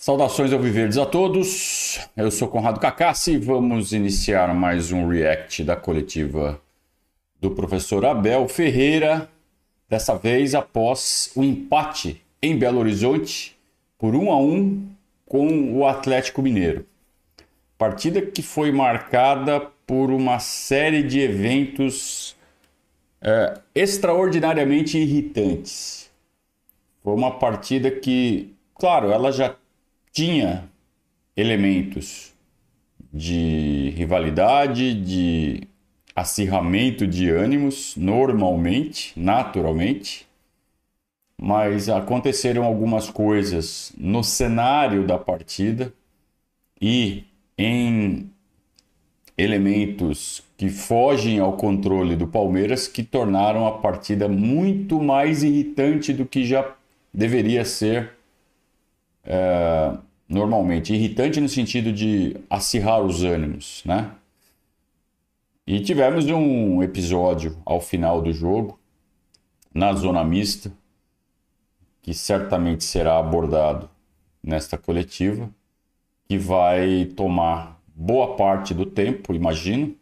Saudações 0.00 0.52
ao 0.52 0.60
Viverdes 0.60 0.96
a 0.96 1.04
todos. 1.04 1.98
Eu 2.16 2.30
sou 2.30 2.46
Conrado 2.46 2.78
Cacassi 2.78 3.32
e 3.32 3.36
vamos 3.36 3.92
iniciar 3.92 4.54
mais 4.54 4.92
um 4.92 5.08
react 5.08 5.64
da 5.64 5.74
coletiva 5.74 6.62
do 7.40 7.50
professor 7.50 8.06
Abel 8.06 8.46
Ferreira, 8.46 9.28
dessa 9.88 10.16
vez 10.16 10.54
após 10.54 11.32
o 11.34 11.42
empate 11.42 12.22
em 12.40 12.56
Belo 12.56 12.78
Horizonte 12.78 13.58
por 13.98 14.14
1 14.14 14.30
a 14.30 14.40
1 14.40 14.88
com 15.26 15.76
o 15.76 15.84
Atlético 15.84 16.42
Mineiro. 16.42 16.86
Partida 17.76 18.22
que 18.22 18.40
foi 18.40 18.70
marcada 18.70 19.60
por 19.84 20.12
uma 20.12 20.38
série 20.38 21.02
de 21.02 21.18
eventos 21.18 22.36
é, 23.20 23.58
extraordinariamente 23.74 24.96
irritantes. 24.96 26.08
Foi 27.02 27.14
uma 27.14 27.36
partida 27.36 27.90
que, 27.90 28.54
claro, 28.76 29.10
ela 29.10 29.32
já 29.32 29.56
tinha 30.18 30.68
elementos 31.36 32.34
de 33.12 33.90
rivalidade, 33.90 34.92
de 34.92 35.62
acirramento 36.12 37.06
de 37.06 37.30
ânimos, 37.30 37.94
normalmente, 37.96 39.12
naturalmente, 39.14 40.26
mas 41.40 41.88
aconteceram 41.88 42.64
algumas 42.64 43.08
coisas 43.08 43.92
no 43.96 44.24
cenário 44.24 45.06
da 45.06 45.16
partida 45.16 45.92
e 46.82 47.22
em 47.56 48.28
elementos 49.36 50.42
que 50.56 50.68
fogem 50.68 51.38
ao 51.38 51.52
controle 51.52 52.16
do 52.16 52.26
Palmeiras 52.26 52.88
que 52.88 53.04
tornaram 53.04 53.68
a 53.68 53.78
partida 53.78 54.28
muito 54.28 55.00
mais 55.00 55.44
irritante 55.44 56.12
do 56.12 56.26
que 56.26 56.44
já 56.44 56.74
deveria 57.14 57.64
ser 57.64 58.18
é, 59.24 59.96
normalmente. 60.28 60.92
Irritante 60.92 61.40
no 61.40 61.48
sentido 61.48 61.92
de 61.92 62.36
acirrar 62.50 63.02
os 63.02 63.22
ânimos, 63.22 63.82
né? 63.84 64.12
E 65.66 65.80
tivemos 65.80 66.24
um 66.26 66.82
episódio 66.82 67.56
ao 67.64 67.80
final 67.80 68.22
do 68.22 68.32
jogo, 68.32 68.78
na 69.72 69.92
zona 69.92 70.24
mista, 70.24 70.72
que 72.00 72.14
certamente 72.14 72.84
será 72.84 73.18
abordado 73.18 73.88
nesta 74.42 74.78
coletiva, 74.78 75.50
que 76.26 76.38
vai 76.38 77.04
tomar 77.16 77.78
boa 77.94 78.34
parte 78.36 78.72
do 78.72 78.86
tempo, 78.86 79.34
imagino, 79.34 79.94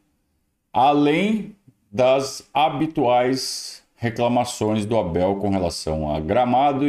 além 0.73 1.57
das 1.91 2.49
habituais 2.55 3.83
reclamações 3.97 4.87
do 4.87 4.97
Abel 4.97 5.37
com 5.37 5.49
relação 5.49 6.15
a 6.15 6.21
gramado, 6.21 6.85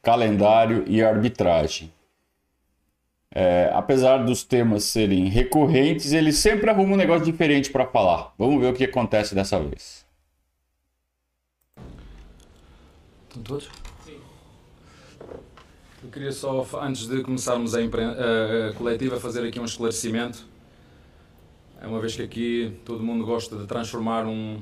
calendário 0.00 0.84
e 0.86 1.02
arbitragem. 1.02 1.92
É, 3.34 3.70
apesar 3.72 4.18
dos 4.18 4.44
temas 4.44 4.84
serem 4.84 5.24
recorrentes, 5.26 6.12
ele 6.12 6.32
sempre 6.32 6.68
arruma 6.68 6.92
um 6.92 6.96
negócio 6.96 7.24
diferente 7.24 7.70
para 7.70 7.86
falar. 7.86 8.34
Vamos 8.38 8.60
ver 8.60 8.72
o 8.72 8.74
que 8.74 8.84
acontece 8.84 9.34
dessa 9.34 9.58
vez. 9.58 10.04
Estão 13.28 13.42
todos? 13.42 13.70
Sim. 14.04 14.18
Eu 16.04 16.10
queria 16.10 16.30
só, 16.30 16.66
antes 16.82 17.06
de 17.06 17.22
começarmos 17.22 17.74
a, 17.74 17.78
a, 17.78 18.68
a 18.68 18.72
coletiva, 18.74 19.18
fazer 19.18 19.46
aqui 19.46 19.58
um 19.58 19.64
esclarecimento. 19.64 20.46
É 21.80 21.86
uma 21.86 22.00
vez 22.00 22.14
que 22.14 22.22
aqui 22.22 22.76
todo 22.84 23.02
mundo 23.02 23.24
gosta 23.24 23.56
de 23.56 23.66
transformar 23.66 24.26
um, 24.26 24.60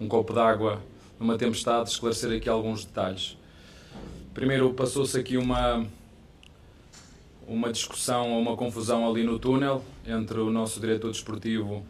um 0.00 0.06
copo 0.06 0.32
d'água 0.32 0.80
numa 1.18 1.36
tempestade, 1.36 1.90
esclarecer 1.90 2.30
aqui 2.36 2.48
alguns 2.48 2.84
detalhes. 2.84 3.36
Primeiro, 4.32 4.72
passou-se 4.72 5.18
aqui 5.18 5.36
uma 5.36 5.84
uma 7.46 7.70
discussão 7.70 8.32
ou 8.32 8.40
uma 8.40 8.56
confusão 8.56 9.08
ali 9.08 9.22
no 9.22 9.38
túnel 9.38 9.82
entre 10.06 10.38
o 10.38 10.50
nosso 10.50 10.80
diretor 10.80 11.10
desportivo 11.10 11.84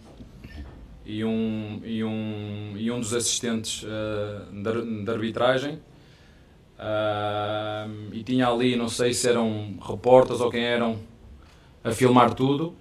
e 1.04 1.24
um, 1.24 1.80
e 1.84 2.02
um, 2.02 2.74
e 2.76 2.90
um 2.90 2.98
dos 2.98 3.12
assistentes 3.12 3.82
uh, 3.82 4.52
de, 4.52 5.04
de, 5.04 5.10
arbitragem. 5.10 5.74
Uh, 6.76 8.12
e 8.12 8.22
tinha 8.22 8.48
ali, 8.48 8.76
não 8.76 8.88
sei 8.88 9.12
se 9.12 9.28
eram 9.28 9.76
repórteres 9.80 10.40
ou 10.40 10.50
quem 10.50 10.64
eram, 10.64 10.98
a 11.82 11.92
filmar 11.92 12.34
tudo. 12.34 12.74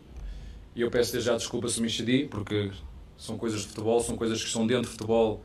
E 0.76 0.82
eu 0.82 0.90
peço 0.90 1.20
já 1.20 1.36
desculpa 1.36 1.68
se 1.68 1.80
me 1.82 1.88
excedi, 1.88 2.26
porque 2.26 2.72
são 3.18 3.38
coisas 3.38 3.62
de 3.62 3.68
futebol, 3.68 4.00
são 4.00 4.16
coisas 4.16 4.42
que 4.42 4.48
estão 4.48 4.66
dentro 4.66 4.84
de 4.84 4.90
futebol 4.90 5.44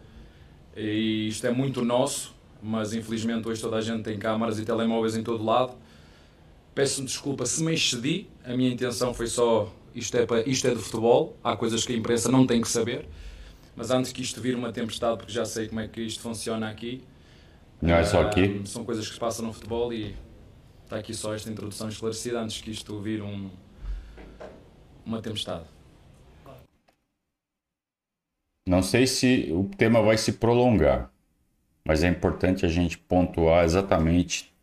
e 0.77 1.29
isto 1.29 1.47
é 1.47 1.51
muito 1.51 1.85
nosso, 1.85 2.35
mas 2.63 2.95
infelizmente 2.95 3.49
hoje 3.49 3.61
toda 3.61 3.77
a 3.77 3.81
gente 3.81 4.05
tem 4.05 4.17
câmaras 4.17 4.59
e 4.59 4.65
telemóveis 4.65 5.17
em 5.17 5.23
todo 5.25 5.45
lado 5.45 5.75
Peço-me 6.79 7.09
desculpa 7.09 7.45
se 7.45 7.61
me 7.61 7.75
excedi, 7.75 8.29
a 8.45 8.57
minha 8.57 8.71
intenção 8.71 9.13
foi 9.13 9.27
só 9.27 9.69
isto 9.93 10.17
é, 10.17 10.25
para, 10.25 10.49
isto 10.49 10.65
é 10.69 10.73
de 10.73 10.81
futebol, 10.81 11.37
há 11.43 11.57
coisas 11.57 11.85
que 11.85 11.93
a 11.93 11.97
imprensa 11.97 12.31
não 12.31 12.47
tem 12.47 12.61
que 12.61 12.69
saber, 12.69 13.09
mas 13.75 13.91
antes 13.91 14.13
que 14.13 14.23
isto 14.23 14.41
vir 14.41 14.55
uma 14.55 14.73
tempestade, 14.73 15.17
porque 15.17 15.33
já 15.33 15.45
sei 15.45 15.67
como 15.67 15.81
é 15.81 15.89
que 15.89 16.01
isto 16.01 16.23
funciona 16.23 16.71
aqui. 16.71 17.03
Não 17.83 17.97
é 17.97 18.05
só 18.05 18.23
aqui? 18.23 18.61
Uh, 18.63 18.65
são 18.65 18.85
coisas 18.85 19.09
que 19.09 19.13
se 19.13 19.19
passam 19.19 19.45
no 19.45 19.53
futebol 19.53 19.93
e 19.93 20.15
está 20.85 20.99
aqui 20.99 21.13
só 21.13 21.35
esta 21.35 21.51
introdução 21.51 21.89
esclarecida 21.89 22.41
antes 22.41 22.61
que 22.61 22.71
isto 22.71 23.01
vir 23.01 23.23
um, 23.23 23.51
uma 25.05 25.21
tempestade. 25.21 25.65
Não 28.69 28.85
sei 28.85 29.09
se 29.09 29.49
o 29.51 29.69
tema 29.77 30.01
vai 30.01 30.17
se 30.17 30.35
prolongar, 30.35 31.11
mas 31.85 32.05
é 32.05 32.09
importante 32.09 32.65
a 32.65 32.69
gente 32.69 32.97
pontuar 32.97 33.65
exatamente 33.65 34.57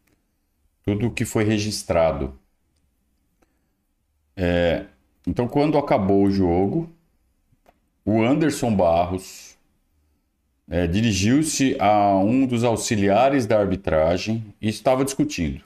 tudo 0.85 1.07
o 1.07 1.11
que 1.11 1.25
foi 1.25 1.43
registrado. 1.43 2.37
É, 4.35 4.85
então, 5.25 5.47
quando 5.47 5.77
acabou 5.77 6.23
o 6.23 6.31
jogo, 6.31 6.89
o 8.05 8.21
Anderson 8.21 8.75
Barros 8.75 9.57
é, 10.69 10.85
dirigiu-se 10.85 11.75
a 11.79 12.15
um 12.15 12.45
dos 12.45 12.63
auxiliares 12.63 13.47
da 13.47 13.59
arbitragem 13.59 14.53
e 14.61 14.69
estava 14.69 15.03
discutindo. 15.03 15.63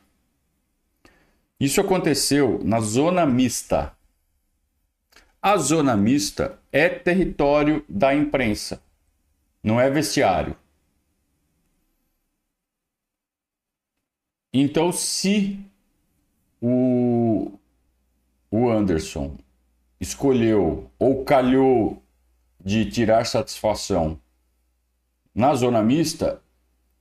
Isso 1.60 1.82
aconteceu 1.82 2.62
na 2.64 2.80
zona 2.80 3.26
mista. 3.26 3.94
A 5.42 5.58
zona 5.58 5.98
mista 5.98 6.58
é 6.72 6.88
território 6.88 7.84
da 7.88 8.14
imprensa, 8.14 8.82
não 9.62 9.80
é 9.80 9.90
vestiário. 9.90 10.56
Então, 14.54 14.92
se 14.92 15.60
o, 16.62 17.52
o 18.50 18.70
Anderson 18.70 19.38
escolheu 20.00 20.90
ou 20.98 21.24
calhou 21.24 22.02
de 22.64 22.90
tirar 22.90 23.26
satisfação 23.26 24.20
na 25.34 25.54
zona 25.56 25.82
mista, 25.84 26.42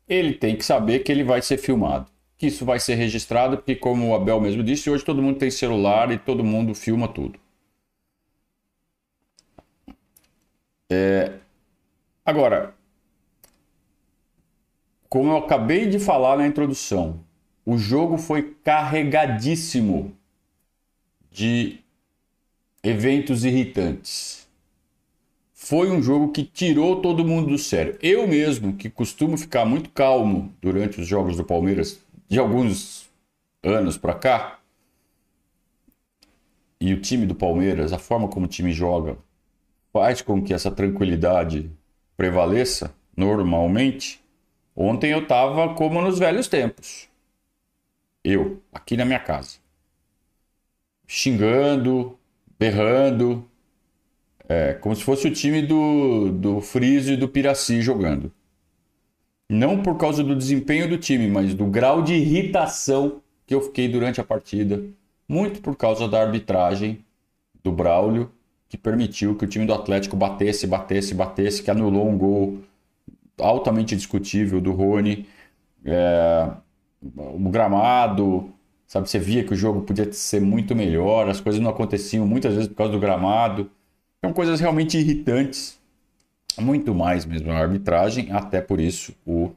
ele 0.07 0.35
tem 0.35 0.57
que 0.57 0.65
saber 0.65 1.01
que 1.01 1.11
ele 1.13 1.25
vai 1.25 1.43
ser 1.43 1.59
filmado. 1.59 2.11
Que 2.37 2.47
isso 2.47 2.65
vai 2.65 2.79
ser 2.79 2.95
registrado, 2.95 3.57
porque, 3.57 3.75
como 3.75 4.09
o 4.09 4.15
Abel 4.15 4.41
mesmo 4.41 4.63
disse, 4.63 4.91
hoje 4.91 5.05
todo 5.05 5.23
mundo 5.23 5.39
tem 5.39 5.51
celular 5.51 6.13
e 6.13 6.19
todo 6.19 6.45
mundo 6.45 6.75
filma 6.75 7.09
tudo. 7.09 7.39
É... 10.91 11.39
Agora, 12.25 12.75
como 15.09 15.33
eu 15.33 15.39
acabei 15.39 15.87
de 15.87 15.99
falar 15.99 16.37
na 16.37 16.47
introdução, 16.47 17.25
o 17.69 17.77
jogo 17.77 18.17
foi 18.17 18.57
carregadíssimo 18.65 20.17
de 21.31 21.81
eventos 22.83 23.45
irritantes. 23.45 24.49
Foi 25.53 25.91
um 25.91 26.01
jogo 26.03 26.33
que 26.33 26.45
tirou 26.45 27.03
todo 27.03 27.27
mundo 27.27 27.49
do 27.49 27.59
sério. 27.59 27.99
Eu 28.01 28.27
mesmo, 28.27 28.73
que 28.73 28.89
costumo 28.89 29.37
ficar 29.37 29.67
muito 29.67 29.91
calmo 29.91 30.51
durante 30.63 30.99
os 30.99 31.07
jogos 31.07 31.37
do 31.37 31.45
Palmeiras, 31.45 32.01
de 32.27 32.39
alguns 32.39 33.11
anos 33.63 33.99
para 33.99 34.15
cá, 34.15 34.61
e 36.81 36.95
o 36.95 37.03
time 37.03 37.27
do 37.27 37.35
Palmeiras, 37.35 37.93
a 37.93 37.99
forma 37.99 38.29
como 38.29 38.47
o 38.47 38.49
time 38.49 38.73
joga, 38.73 39.19
faz 39.93 40.23
com 40.23 40.43
que 40.43 40.55
essa 40.55 40.71
tranquilidade 40.71 41.71
prevaleça 42.17 42.95
normalmente. 43.15 44.23
Ontem 44.75 45.11
eu 45.11 45.21
estava 45.21 45.75
como 45.75 46.01
nos 46.01 46.19
velhos 46.19 46.49
tempos 46.49 47.08
eu, 48.25 48.63
aqui 48.73 48.97
na 48.97 49.05
minha 49.05 49.21
casa. 49.21 49.59
Xingando, 51.07 52.19
berrando, 52.59 53.49
é, 54.49 54.75
como 54.75 54.97
se 54.97 55.05
fosse 55.05 55.29
o 55.29 55.33
time 55.33 55.63
do, 55.63 56.31
do 56.33 56.61
Friso 56.61 57.13
e 57.13 57.17
do 57.17 57.29
Piraci 57.29 57.83
jogando. 57.83 58.33
Não 59.49 59.83
por 59.83 59.97
causa 59.97 60.23
do 60.23 60.37
desempenho 60.37 60.89
do 60.89 60.99
time, 60.99 61.29
mas 61.29 61.55
do 61.55 61.67
grau 61.67 62.03
de 62.03 62.15
irritação 62.15 63.23
que 63.47 63.55
eu 63.55 63.63
fiquei 63.63 63.89
durante 63.89 64.21
a 64.21 64.25
partida. 64.25 64.83
Muito 65.27 65.61
por 65.61 65.77
causa 65.77 66.09
da 66.09 66.21
arbitragem 66.23 67.05
do 67.63 67.73
Braulio, 67.73 68.31
que 68.69 68.77
permitiu 68.77 69.35
que 69.37 69.45
o 69.45 69.49
time 69.49 69.67
do 69.67 69.75
Atlético 69.75 70.17
batesse, 70.17 70.67
batesse, 70.67 71.15
batesse, 71.15 71.63
que 71.63 71.71
anulou 71.71 72.09
um 72.09 72.17
gol 72.17 72.59
altamente 73.39 73.97
discutível 73.97 74.61
do 74.61 74.73
Rony. 74.73 75.27
É, 75.85 76.51
o 77.03 77.49
gramado, 77.51 78.53
Sabe, 78.89 79.07
você 79.09 79.19
via 79.19 79.45
que 79.45 79.53
o 79.53 79.57
jogo 79.57 79.83
podia 79.83 80.11
ser 80.15 80.41
muito 80.41 80.75
melhor, 80.75 81.29
as 81.29 81.43
coisas 81.43 81.61
não 81.61 81.71
aconteciam 81.71 82.27
muitas 82.27 82.55
vezes 82.55 82.69
por 82.69 82.77
causa 82.77 82.93
do 82.93 82.99
gramado. 82.99 83.71
São 84.25 84.33
coisas 84.33 84.61
realmente 84.61 84.97
irritantes. 84.97 85.79
Muito 86.59 86.95
mais 86.95 87.27
mesmo 87.27 87.53
a 87.53 87.59
arbitragem, 87.59 88.33
até 88.33 88.63
por 88.63 88.81
isso 88.81 89.15
o, 89.27 89.53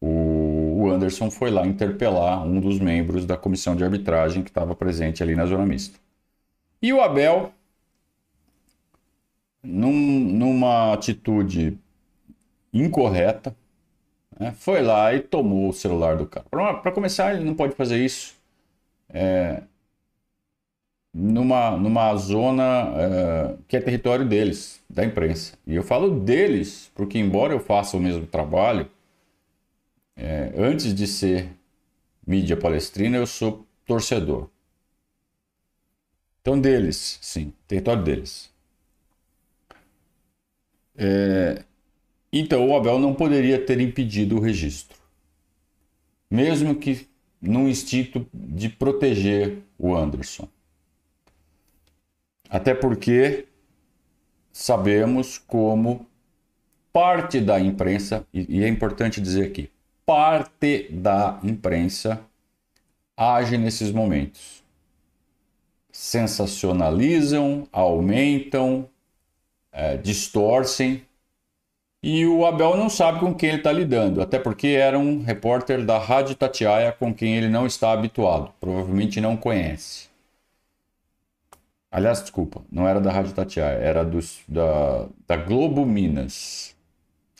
o 0.00 0.90
Anderson 0.90 1.30
foi 1.30 1.50
lá 1.50 1.66
interpelar 1.66 2.44
um 2.46 2.60
dos 2.60 2.78
membros 2.78 3.24
da 3.24 3.38
comissão 3.38 3.74
de 3.74 3.82
arbitragem 3.82 4.42
que 4.42 4.50
estava 4.50 4.76
presente 4.76 5.22
ali 5.22 5.34
na 5.34 5.46
zona 5.46 5.64
mista. 5.64 5.98
E 6.82 6.92
o 6.92 7.00
Abel, 7.00 7.52
num, 9.62 9.92
numa 9.92 10.92
atitude 10.92 11.78
incorreta, 12.72 13.56
né, 14.38 14.52
foi 14.52 14.82
lá 14.82 15.12
e 15.14 15.20
tomou 15.20 15.68
o 15.70 15.72
celular 15.72 16.16
do 16.16 16.26
cara. 16.26 16.46
Para 16.50 16.92
começar, 16.92 17.34
ele 17.34 17.44
não 17.44 17.54
pode 17.54 17.74
fazer 17.74 18.04
isso 18.04 18.34
é, 19.10 19.62
numa, 21.12 21.76
numa 21.76 22.14
zona 22.16 22.62
é, 22.96 23.56
que 23.66 23.76
é 23.76 23.80
território 23.80 24.26
deles, 24.26 24.80
da 24.88 25.04
imprensa. 25.04 25.54
E 25.66 25.74
eu 25.74 25.82
falo 25.82 26.20
deles, 26.20 26.90
porque 26.94 27.18
embora 27.18 27.52
eu 27.52 27.60
faça 27.60 27.96
o 27.96 28.00
mesmo 28.00 28.26
trabalho, 28.26 28.88
é, 30.16 30.52
antes 30.56 30.94
de 30.94 31.06
ser 31.06 31.48
mídia 32.26 32.56
palestrina, 32.56 33.16
eu 33.18 33.26
sou 33.26 33.66
torcedor. 33.86 34.48
Então, 36.40 36.60
deles, 36.60 37.18
sim, 37.22 37.52
território 37.68 38.02
deles. 38.02 38.52
É, 40.96 41.64
então, 42.32 42.68
o 42.68 42.76
Abel 42.76 42.98
não 42.98 43.14
poderia 43.14 43.64
ter 43.64 43.80
impedido 43.80 44.36
o 44.36 44.40
registro, 44.40 44.98
mesmo 46.30 46.74
que 46.74 47.08
num 47.40 47.68
instinto 47.68 48.26
de 48.34 48.68
proteger 48.68 49.58
o 49.78 49.94
Anderson. 49.94 50.48
Até 52.50 52.74
porque 52.74 53.46
sabemos 54.52 55.38
como 55.38 56.06
parte 56.92 57.40
da 57.40 57.60
imprensa, 57.60 58.26
e 58.32 58.62
é 58.62 58.68
importante 58.68 59.20
dizer 59.20 59.46
aqui, 59.46 59.70
parte 60.04 60.88
da 60.90 61.38
imprensa 61.42 62.20
age 63.16 63.58
nesses 63.58 63.90
momentos. 63.90 64.62
Sensacionalizam, 65.92 67.68
aumentam, 67.72 68.88
é, 69.70 69.96
distorcem 69.96 71.02
e 72.02 72.24
o 72.26 72.46
Abel 72.46 72.76
não 72.76 72.88
sabe 72.88 73.18
com 73.20 73.34
quem 73.34 73.48
ele 73.50 73.58
está 73.58 73.72
lidando, 73.72 74.22
até 74.22 74.38
porque 74.38 74.68
era 74.68 74.98
um 74.98 75.22
repórter 75.22 75.84
da 75.84 75.98
Rádio 75.98 76.36
Tatiaia 76.36 76.92
com 76.92 77.12
quem 77.12 77.36
ele 77.36 77.48
não 77.48 77.66
está 77.66 77.92
habituado, 77.92 78.52
provavelmente 78.60 79.20
não 79.20 79.36
conhece. 79.36 80.08
Aliás, 81.90 82.20
desculpa, 82.20 82.62
não 82.70 82.86
era 82.86 83.00
da 83.00 83.10
Rádio 83.10 83.32
Tatiaia, 83.32 83.78
era 83.78 84.04
dos, 84.04 84.40
da, 84.46 85.08
da 85.26 85.36
Globo 85.36 85.86
Minas. 85.86 86.76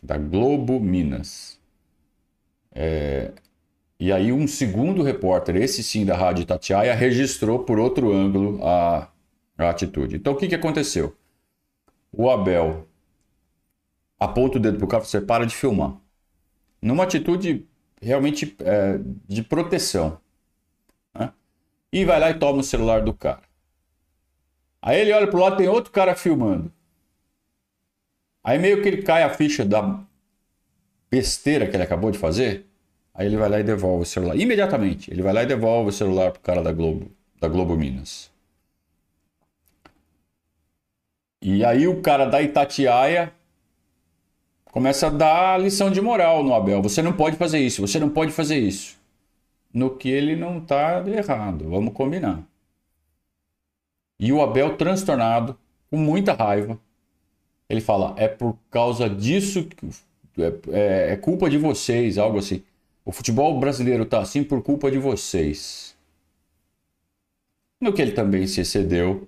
Da 0.02 0.16
Globo 0.16 0.80
Minas. 0.80 1.60
É, 2.74 3.32
e 4.00 4.12
aí 4.12 4.32
um 4.32 4.46
segundo 4.48 5.02
repórter, 5.02 5.56
esse 5.56 5.82
sim 5.82 6.04
da 6.04 6.16
Rádio 6.16 6.46
Tatiaia, 6.46 6.94
registrou 6.94 7.60
por 7.60 7.78
outro 7.78 8.12
ângulo 8.12 8.60
a, 8.64 9.08
a 9.58 9.68
atitude. 9.70 10.16
Então 10.16 10.32
o 10.32 10.36
que, 10.36 10.48
que 10.48 10.54
aconteceu? 10.54 11.14
O 12.12 12.30
Abel 12.30 12.87
aponta 14.18 14.58
o 14.58 14.60
dedo 14.60 14.78
pro 14.78 14.86
cara 14.86 15.02
e 15.02 15.06
você 15.06 15.20
para 15.20 15.46
de 15.46 15.54
filmar. 15.54 15.96
Numa 16.80 17.04
atitude 17.04 17.66
realmente 18.00 18.56
é, 18.60 18.98
de 19.26 19.42
proteção. 19.42 20.20
Né? 21.14 21.32
E 21.92 22.04
vai 22.04 22.18
lá 22.18 22.30
e 22.30 22.38
toma 22.38 22.60
o 22.60 22.64
celular 22.64 23.02
do 23.02 23.12
cara. 23.12 23.42
Aí 24.80 25.00
ele 25.00 25.12
olha 25.12 25.26
pro 25.26 25.40
lado, 25.40 25.56
tem 25.56 25.68
outro 25.68 25.92
cara 25.92 26.14
filmando. 26.14 26.72
Aí 28.42 28.58
meio 28.58 28.80
que 28.82 28.88
ele 28.88 29.02
cai 29.02 29.22
a 29.22 29.30
ficha 29.30 29.64
da 29.64 30.00
besteira 31.10 31.66
que 31.68 31.76
ele 31.76 31.82
acabou 31.82 32.10
de 32.10 32.18
fazer. 32.18 32.66
Aí 33.12 33.26
ele 33.26 33.36
vai 33.36 33.48
lá 33.48 33.60
e 33.60 33.64
devolve 33.64 34.02
o 34.02 34.06
celular. 34.06 34.36
Imediatamente, 34.36 35.10
ele 35.10 35.22
vai 35.22 35.32
lá 35.32 35.42
e 35.42 35.46
devolve 35.46 35.90
o 35.90 35.92
celular 35.92 36.30
pro 36.30 36.40
cara 36.40 36.62
da 36.62 36.72
Globo, 36.72 37.10
da 37.40 37.48
Globo 37.48 37.76
Minas. 37.76 38.30
E 41.42 41.64
aí 41.64 41.86
o 41.88 42.00
cara 42.00 42.26
da 42.26 42.40
Itatiaia 42.40 43.32
começa 44.78 45.08
a 45.08 45.10
dar 45.10 45.60
lição 45.60 45.90
de 45.90 46.00
moral 46.00 46.44
no 46.44 46.54
Abel. 46.54 46.80
Você 46.80 47.02
não 47.02 47.12
pode 47.12 47.36
fazer 47.36 47.58
isso, 47.58 47.84
você 47.84 47.98
não 47.98 48.08
pode 48.08 48.30
fazer 48.30 48.58
isso. 48.58 48.96
No 49.74 49.90
que 49.96 50.08
ele 50.08 50.36
não 50.36 50.58
está 50.58 51.04
errado, 51.04 51.68
vamos 51.68 51.92
combinar. 51.92 52.44
E 54.20 54.32
o 54.32 54.40
Abel 54.40 54.76
transtornado, 54.76 55.58
com 55.90 55.96
muita 55.96 56.32
raiva, 56.32 56.78
ele 57.68 57.80
fala: 57.80 58.14
é 58.16 58.28
por 58.28 58.56
causa 58.70 59.10
disso 59.10 59.64
que 59.64 59.88
é, 60.40 60.52
é, 60.70 61.12
é 61.14 61.16
culpa 61.16 61.50
de 61.50 61.58
vocês, 61.58 62.16
algo 62.16 62.38
assim. 62.38 62.62
O 63.04 63.10
futebol 63.10 63.58
brasileiro 63.58 64.04
está 64.04 64.20
assim 64.20 64.44
por 64.44 64.62
culpa 64.62 64.92
de 64.92 64.98
vocês. 64.98 65.96
No 67.80 67.92
que 67.92 68.00
ele 68.00 68.12
também 68.12 68.46
se 68.46 68.60
excedeu, 68.60 69.26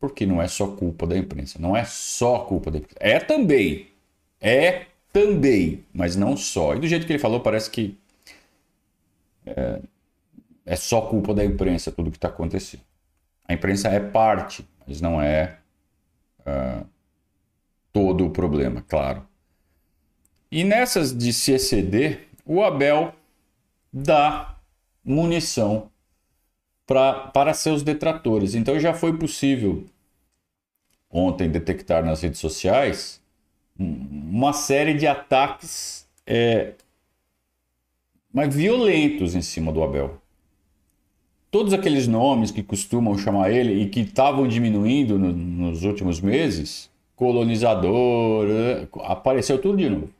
porque 0.00 0.26
não 0.26 0.42
é 0.42 0.48
só 0.48 0.66
culpa 0.66 1.06
da 1.06 1.16
imprensa, 1.16 1.56
não 1.60 1.76
é 1.76 1.84
só 1.84 2.40
culpa 2.40 2.68
da 2.68 2.78
imprensa, 2.78 2.98
é 2.98 3.20
também, 3.20 3.94
é 4.40 4.86
também, 5.12 5.84
mas 5.92 6.16
não 6.16 6.36
só. 6.36 6.74
E 6.74 6.80
do 6.80 6.86
jeito 6.86 7.06
que 7.06 7.12
ele 7.12 7.18
falou, 7.18 7.40
parece 7.40 7.70
que 7.70 7.98
é, 9.46 9.80
é 10.64 10.76
só 10.76 11.02
culpa 11.02 11.32
da 11.32 11.44
imprensa 11.44 11.92
tudo 11.92 12.10
que 12.10 12.18
está 12.18 12.28
acontecendo. 12.28 12.82
A 13.48 13.54
imprensa 13.54 13.88
é 13.88 14.00
parte, 14.00 14.66
mas 14.86 15.00
não 15.00 15.22
é 15.22 15.56
uh, 16.40 16.86
todo 17.92 18.26
o 18.26 18.30
problema, 18.30 18.84
claro. 18.86 19.26
E 20.50 20.64
nessas 20.64 21.16
de 21.16 21.32
se 21.32 21.52
exceder, 21.52 22.28
o 22.44 22.62
Abel 22.62 23.14
dá 23.92 24.58
munição 25.04 25.90
pra, 26.86 27.12
para 27.28 27.54
seus 27.54 27.82
detratores. 27.82 28.54
Então 28.54 28.78
já 28.78 28.92
foi 28.92 29.16
possível 29.16 29.84
ontem 31.10 31.48
detectar 31.48 32.04
nas 32.04 32.22
redes 32.22 32.40
sociais 32.40 33.20
uma 33.78 34.52
série 34.52 34.94
de 34.94 35.06
ataques 35.06 36.06
é, 36.26 36.74
mas 38.36 38.54
violentos 38.54 39.34
em 39.34 39.40
cima 39.40 39.72
do 39.72 39.82
Abel. 39.82 40.20
Todos 41.50 41.72
aqueles 41.72 42.06
nomes 42.06 42.50
que 42.50 42.62
costumam 42.62 43.16
chamar 43.16 43.50
ele 43.50 43.80
e 43.80 43.88
que 43.88 44.00
estavam 44.00 44.46
diminuindo 44.46 45.18
no, 45.18 45.32
nos 45.32 45.84
últimos 45.84 46.20
meses, 46.20 46.90
colonizador, 47.14 48.46
é, 48.46 48.88
apareceu 49.04 49.58
tudo 49.58 49.78
de 49.78 49.88
novo. 49.88 50.10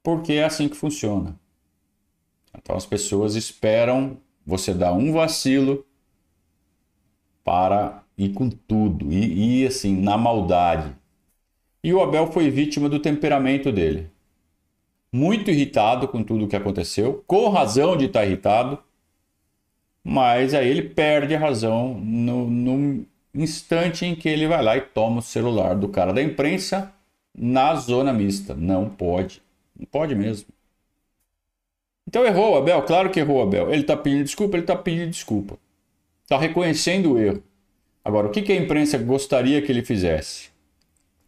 Porque 0.00 0.34
é 0.34 0.44
assim 0.44 0.68
que 0.68 0.76
funciona. 0.76 1.34
Então 2.56 2.76
as 2.76 2.86
pessoas 2.86 3.34
esperam 3.34 4.16
você 4.46 4.72
dar 4.72 4.92
um 4.92 5.12
vacilo 5.12 5.84
para 7.42 8.04
ir 8.16 8.32
com 8.32 8.48
tudo, 8.48 9.12
e, 9.12 9.62
e 9.62 9.66
assim, 9.66 10.00
na 10.00 10.16
maldade. 10.16 10.94
E 11.86 11.94
o 11.94 12.02
Abel 12.02 12.26
foi 12.26 12.50
vítima 12.50 12.88
do 12.88 12.98
temperamento 12.98 13.70
dele. 13.70 14.10
Muito 15.12 15.52
irritado 15.52 16.08
com 16.08 16.20
tudo 16.20 16.44
o 16.44 16.48
que 16.48 16.56
aconteceu, 16.56 17.22
com 17.28 17.48
razão 17.48 17.96
de 17.96 18.06
estar 18.06 18.26
irritado, 18.26 18.76
mas 20.02 20.52
aí 20.52 20.68
ele 20.68 20.82
perde 20.82 21.36
a 21.36 21.38
razão 21.38 21.94
no, 21.94 22.50
no 22.50 23.06
instante 23.32 24.04
em 24.04 24.16
que 24.16 24.28
ele 24.28 24.48
vai 24.48 24.64
lá 24.64 24.76
e 24.76 24.80
toma 24.80 25.20
o 25.20 25.22
celular 25.22 25.76
do 25.76 25.88
cara 25.88 26.12
da 26.12 26.20
imprensa 26.20 26.92
na 27.32 27.76
zona 27.76 28.12
mista. 28.12 28.52
Não 28.52 28.88
pode. 28.88 29.40
Não 29.78 29.86
pode 29.86 30.16
mesmo. 30.16 30.48
Então 32.04 32.26
errou 32.26 32.58
Abel? 32.58 32.82
Claro 32.82 33.10
que 33.10 33.20
errou 33.20 33.40
Abel. 33.40 33.70
Ele 33.70 33.82
está 33.82 33.96
pedindo 33.96 34.24
desculpa, 34.24 34.56
ele 34.56 34.64
está 34.64 34.74
pedindo 34.74 35.10
desculpa. 35.10 35.56
Está 36.24 36.36
reconhecendo 36.36 37.12
o 37.12 37.18
erro. 37.20 37.44
Agora, 38.04 38.26
o 38.26 38.30
que, 38.30 38.42
que 38.42 38.52
a 38.52 38.56
imprensa 38.56 38.98
gostaria 38.98 39.62
que 39.62 39.70
ele 39.70 39.84
fizesse? 39.84 40.55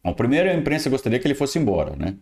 Bom, 0.09 0.15
primeiro 0.15 0.49
a 0.51 0.55
imprensa 0.55 0.89
gostaria 0.89 1.19
que 1.19 1.27
ele 1.27 1.35
fosse 1.35 1.59
embora, 1.59 1.95
né? 1.95 2.17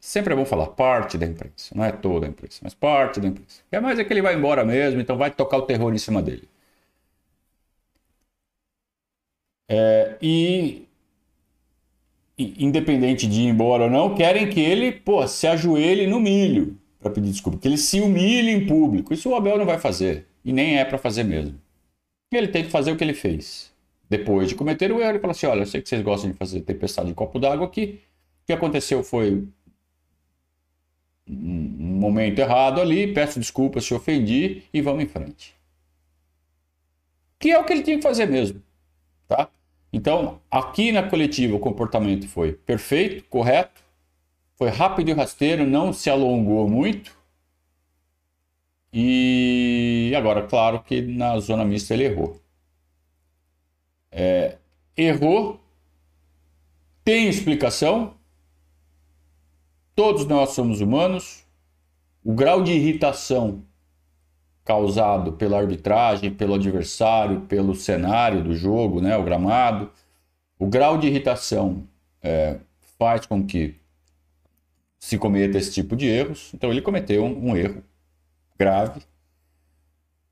Sempre 0.00 0.32
é 0.34 0.36
bom 0.36 0.44
falar 0.44 0.68
parte 0.68 1.18
da 1.18 1.26
imprensa, 1.26 1.74
não 1.74 1.84
é 1.84 1.90
toda 1.92 2.26
a 2.26 2.28
imprensa, 2.28 2.60
mas 2.62 2.74
parte 2.74 3.18
da 3.20 3.28
imprensa. 3.28 3.62
É 3.72 3.80
mais 3.80 3.98
é 3.98 4.04
que 4.04 4.12
ele 4.12 4.22
vai 4.22 4.34
embora 4.34 4.64
mesmo, 4.64 5.00
então 5.00 5.16
vai 5.16 5.30
tocar 5.30 5.56
o 5.58 5.62
terror 5.62 5.92
em 5.94 5.98
cima 5.98 6.22
dele. 6.22 6.48
É, 9.68 10.16
e, 10.22 10.86
e, 12.38 12.64
independente 12.64 13.26
de 13.26 13.40
ir 13.42 13.46
embora 13.48 13.84
ou 13.84 13.90
não, 13.90 14.14
querem 14.14 14.48
que 14.48 14.60
ele 14.60 14.92
pô, 14.92 15.26
se 15.26 15.46
ajoelhe 15.46 16.06
no 16.06 16.20
milho 16.20 16.78
para 17.00 17.10
pedir 17.12 17.30
desculpa, 17.30 17.58
que 17.58 17.66
ele 17.68 17.78
se 17.78 18.00
humilhe 18.00 18.50
em 18.50 18.66
público. 18.66 19.14
Isso 19.14 19.30
o 19.30 19.34
Abel 19.34 19.58
não 19.58 19.66
vai 19.66 19.78
fazer 19.78 20.26
e 20.44 20.52
nem 20.52 20.78
é 20.78 20.84
para 20.84 20.98
fazer 20.98 21.24
mesmo. 21.24 21.60
Ele 22.32 22.48
tem 22.48 22.64
que 22.64 22.70
fazer 22.70 22.92
o 22.92 22.96
que 22.96 23.04
ele 23.04 23.14
fez 23.14 23.75
depois 24.08 24.48
de 24.48 24.54
cometer 24.54 24.92
o 24.92 25.00
erro, 25.00 25.10
ele 25.10 25.18
fala 25.20 25.32
assim: 25.32 25.46
olha, 25.46 25.62
eu 25.62 25.66
sei 25.66 25.82
que 25.82 25.88
vocês 25.88 26.02
gostam 26.02 26.30
de 26.30 26.36
fazer 26.36 26.60
tempestade 26.62 27.08
de 27.08 27.14
copo 27.14 27.38
d'água 27.38 27.66
aqui. 27.66 28.00
O 28.42 28.46
que 28.46 28.52
aconteceu 28.52 29.02
foi. 29.04 29.46
um 31.28 31.98
momento 32.00 32.38
errado 32.38 32.80
ali, 32.80 33.12
peço 33.12 33.38
desculpas 33.38 33.84
se 33.84 33.94
ofendi 33.94 34.62
e 34.72 34.80
vamos 34.80 35.04
em 35.04 35.08
frente. 35.08 35.54
Que 37.38 37.50
é 37.50 37.58
o 37.58 37.64
que 37.64 37.72
ele 37.72 37.82
tinha 37.82 37.96
que 37.96 38.02
fazer 38.02 38.26
mesmo, 38.26 38.62
tá? 39.28 39.50
Então, 39.92 40.40
aqui 40.50 40.92
na 40.92 41.02
coletiva 41.08 41.56
o 41.56 41.60
comportamento 41.60 42.28
foi 42.28 42.52
perfeito, 42.52 43.24
correto, 43.28 43.82
foi 44.56 44.68
rápido 44.70 45.10
e 45.10 45.12
rasteiro, 45.12 45.66
não 45.66 45.92
se 45.92 46.10
alongou 46.10 46.68
muito. 46.68 47.16
E 48.92 50.12
agora, 50.16 50.46
claro 50.46 50.82
que 50.82 51.00
na 51.02 51.38
zona 51.38 51.64
mista 51.64 51.94
ele 51.94 52.04
errou. 52.04 52.40
É, 54.18 54.56
errou, 54.96 55.60
tem 57.04 57.28
explicação. 57.28 58.14
Todos 59.94 60.24
nós 60.24 60.50
somos 60.50 60.80
humanos. 60.80 61.44
O 62.24 62.32
grau 62.32 62.62
de 62.62 62.72
irritação 62.72 63.62
causado 64.64 65.34
pela 65.34 65.58
arbitragem, 65.58 66.32
pelo 66.32 66.54
adversário, 66.54 67.42
pelo 67.42 67.74
cenário 67.74 68.42
do 68.42 68.54
jogo, 68.54 69.02
né, 69.02 69.16
o 69.16 69.22
gramado, 69.22 69.92
o 70.58 70.66
grau 70.66 70.96
de 70.98 71.06
irritação 71.06 71.86
é, 72.22 72.58
faz 72.98 73.26
com 73.26 73.46
que 73.46 73.76
se 74.98 75.18
cometa 75.18 75.58
esse 75.58 75.72
tipo 75.72 75.94
de 75.94 76.06
erros. 76.06 76.50
Então 76.54 76.70
ele 76.70 76.80
cometeu 76.80 77.22
um, 77.22 77.50
um 77.50 77.56
erro 77.56 77.84
grave, 78.58 79.02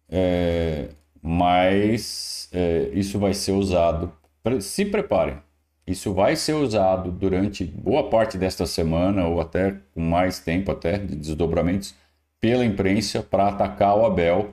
é, 0.08 0.88
mas 1.26 2.50
é, 2.52 2.90
isso 2.92 3.18
vai 3.18 3.32
ser 3.32 3.52
usado. 3.52 4.12
Se 4.60 4.84
preparem, 4.84 5.38
isso 5.86 6.12
vai 6.12 6.36
ser 6.36 6.52
usado 6.52 7.10
durante 7.10 7.64
boa 7.64 8.10
parte 8.10 8.36
desta 8.36 8.66
semana 8.66 9.26
ou 9.26 9.40
até 9.40 9.74
com 9.94 10.02
mais 10.02 10.38
tempo 10.38 10.70
até 10.70 10.98
de 10.98 11.16
desdobramentos 11.16 11.94
pela 12.38 12.62
imprensa 12.62 13.22
para 13.22 13.48
atacar 13.48 13.96
o 13.96 14.04
Abel, 14.04 14.52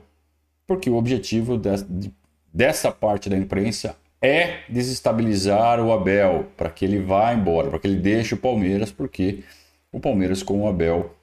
porque 0.66 0.88
o 0.88 0.96
objetivo 0.96 1.58
de, 1.58 1.76
de, 1.84 2.12
dessa 2.52 2.90
parte 2.90 3.28
da 3.28 3.36
imprensa 3.36 3.94
é 4.22 4.60
desestabilizar 4.66 5.78
o 5.78 5.92
Abel 5.92 6.46
para 6.56 6.70
que 6.70 6.86
ele 6.86 7.00
vá 7.00 7.34
embora, 7.34 7.68
para 7.68 7.80
que 7.80 7.86
ele 7.86 8.00
deixe 8.00 8.32
o 8.32 8.38
Palmeiras, 8.38 8.90
porque 8.90 9.44
o 9.92 10.00
Palmeiras 10.00 10.42
com 10.42 10.62
o 10.62 10.68
Abel 10.68 11.14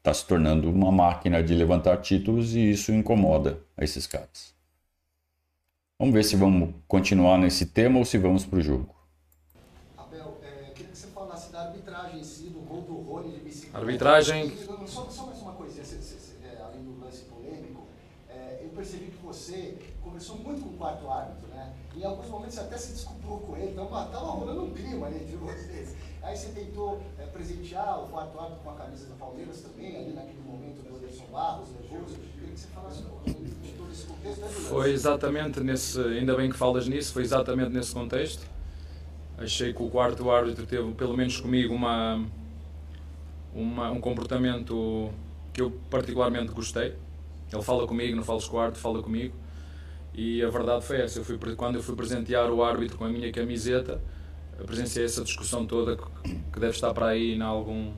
está 0.00 0.14
se 0.14 0.26
tornando 0.26 0.70
uma 0.70 0.90
máquina 0.90 1.42
de 1.42 1.54
levantar 1.54 1.98
títulos 1.98 2.54
e 2.54 2.70
isso 2.70 2.90
incomoda 2.90 3.60
esses 3.78 4.06
caras. 4.06 4.54
Vamos 5.98 6.14
ver 6.14 6.24
se 6.24 6.36
vamos 6.36 6.74
continuar 6.88 7.36
nesse 7.36 7.66
tema 7.66 7.98
ou 7.98 8.04
se 8.06 8.16
vamos 8.16 8.46
para 8.46 8.58
o 8.58 8.62
jogo. 8.62 8.94
Abel, 9.98 10.38
é, 10.42 10.70
queria 10.72 10.90
que 10.92 10.96
você 10.96 11.08
falasse 11.08 11.52
da 11.52 11.66
arbitragem 11.66 12.20
em 12.20 12.24
si, 12.24 12.44
do 12.48 12.60
gol 12.60 12.80
do 12.80 12.94
Rony 12.94 13.32
de 13.32 13.40
bicicleta. 13.40 13.76
Arbitragem. 13.78 14.56
Só, 14.86 15.10
só 15.10 15.26
mais 15.26 15.38
uma 15.42 15.52
coisinha, 15.52 15.84
você, 15.84 15.96
você, 15.96 16.36
é, 16.46 16.62
além 16.62 16.82
do 16.82 16.98
lance 16.98 17.24
polêmico, 17.24 17.86
é, 18.30 18.60
eu 18.62 18.70
percebi 18.70 19.10
que 19.10 19.22
você 19.22 19.76
conversou 20.02 20.38
muito 20.38 20.62
com 20.62 20.70
o 20.70 20.78
quarto 20.78 21.06
árbitro, 21.10 21.46
né? 21.48 21.74
Em 21.94 22.02
alguns 22.02 22.28
momentos 22.28 22.54
você 22.54 22.60
até 22.62 22.78
se 22.78 22.92
desculpou 22.92 23.40
com 23.40 23.56
ele, 23.58 23.72
então 23.72 23.84
estava 23.84 24.30
rolando 24.30 24.64
um 24.64 24.72
clima 24.72 25.08
ali 25.08 25.16
entre 25.16 25.36
vocês. 25.36 25.94
Aí 26.22 26.36
você 26.36 26.48
tentou 26.48 27.00
é, 27.18 27.24
presentear 27.26 28.02
o 28.04 28.08
quarto 28.08 28.38
árbitro 28.38 28.62
com 28.62 28.70
a 28.70 28.74
camisa 28.74 29.06
do 29.06 29.14
Palmeiras 29.14 29.62
também, 29.62 29.96
ali 29.96 30.12
naquele 30.12 30.42
momento 30.44 30.82
do 30.82 30.96
Anderson 30.96 31.24
Barros, 31.32 31.68
nervoso. 31.70 32.16
Queria 32.16 32.54
que 32.54 32.60
você 32.60 32.68
falasse 32.68 33.02
de 33.02 33.72
todo 33.72 33.90
esse 33.90 34.06
contexto. 34.06 34.40
Né, 34.40 34.48
Foi 34.48 34.90
exatamente 34.92 35.60
nesse, 35.60 36.00
ainda 36.00 36.36
bem 36.36 36.50
que 36.50 36.56
falas 36.56 36.86
nisso, 36.86 37.12
foi 37.12 37.22
exatamente 37.22 37.70
nesse 37.70 37.94
contexto. 37.94 38.46
Achei 39.38 39.72
que 39.72 39.82
o 39.82 39.88
quarto 39.88 40.30
árbitro 40.30 40.66
teve, 40.66 40.92
pelo 40.92 41.16
menos 41.16 41.40
comigo, 41.40 41.74
uma, 41.74 42.22
uma, 43.54 43.90
um 43.90 44.00
comportamento 44.00 45.10
que 45.54 45.62
eu 45.62 45.70
particularmente 45.88 46.52
gostei. 46.52 46.94
Ele 47.50 47.62
fala 47.62 47.86
comigo, 47.86 48.14
não 48.14 48.22
fala 48.22 48.40
com 48.42 48.56
o 48.56 48.60
árbitro, 48.60 48.82
fala 48.82 49.02
comigo. 49.02 49.34
E 50.12 50.42
a 50.42 50.50
verdade 50.50 50.84
foi 50.84 51.00
essa. 51.00 51.18
Eu 51.18 51.24
fui, 51.24 51.38
quando 51.56 51.76
eu 51.76 51.82
fui 51.82 51.96
presentear 51.96 52.50
o 52.50 52.62
árbitro 52.62 52.98
com 52.98 53.04
a 53.04 53.08
minha 53.08 53.32
camiseta, 53.32 54.00
eu 54.60 54.66
presenciei 54.66 55.06
essa 55.06 55.24
discussão 55.24 55.64
toda 55.64 55.96
que 55.96 56.60
deve 56.60 56.74
estar 56.74 56.92
para 56.92 57.06
aí 57.08 57.34
em 57.34 57.42
algum 57.42 57.92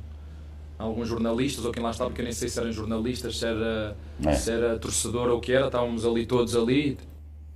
alguns 0.78 1.08
jornalistas 1.08 1.64
ou 1.64 1.72
quem 1.72 1.82
lá 1.82 1.90
estava, 1.90 2.10
porque 2.10 2.22
eu 2.22 2.24
nem 2.24 2.32
sei 2.32 2.48
se 2.48 2.58
eram 2.58 2.72
jornalistas, 2.72 3.38
se 3.38 3.46
era, 3.46 3.96
é. 4.24 4.32
se 4.32 4.50
era 4.50 4.78
torcedor 4.78 5.28
ou 5.28 5.38
o 5.38 5.40
que 5.40 5.52
era, 5.52 5.66
estávamos 5.66 6.04
ali 6.04 6.26
todos 6.26 6.56
ali. 6.56 6.98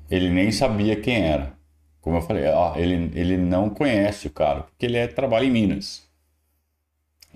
Ele 0.08 0.28
nem 0.28 0.52
sabia 0.52 0.94
quem 0.94 1.22
era. 1.22 1.56
Como 2.00 2.18
eu 2.18 2.22
falei, 2.22 2.46
ó, 2.46 2.76
ele, 2.76 3.10
ele 3.18 3.36
não 3.36 3.68
conhece 3.68 4.28
o 4.28 4.30
cara, 4.30 4.62
porque 4.62 4.86
ele 4.86 4.96
é, 4.96 5.08
trabalha 5.08 5.44
em 5.44 5.50
Minas. 5.50 6.04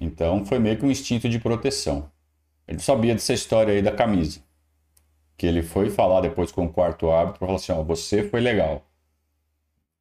Então 0.01 0.45
foi 0.47 0.59
meio 0.61 0.77
que 0.77 0.85
um 0.85 0.91
instinto 0.91 1.29
de 1.29 1.41
proteção. 1.41 2.11
Ele 2.69 2.79
sabia 2.79 3.15
dessa 3.15 3.33
história 3.33 3.75
aí 3.75 3.83
da 3.83 3.91
camisa. 3.91 4.41
Que 5.37 5.47
ele 5.47 5.63
foi 5.63 5.91
falar 5.91 6.21
depois 6.21 6.53
com 6.53 6.67
o 6.67 6.73
quarto 6.73 7.11
árbitro 7.11 7.41
para 7.41 7.47
falar 7.49 7.59
assim: 7.59 7.73
ó, 7.73 7.83
você 7.83 8.23
foi 8.23 8.41
legal. 8.41 8.87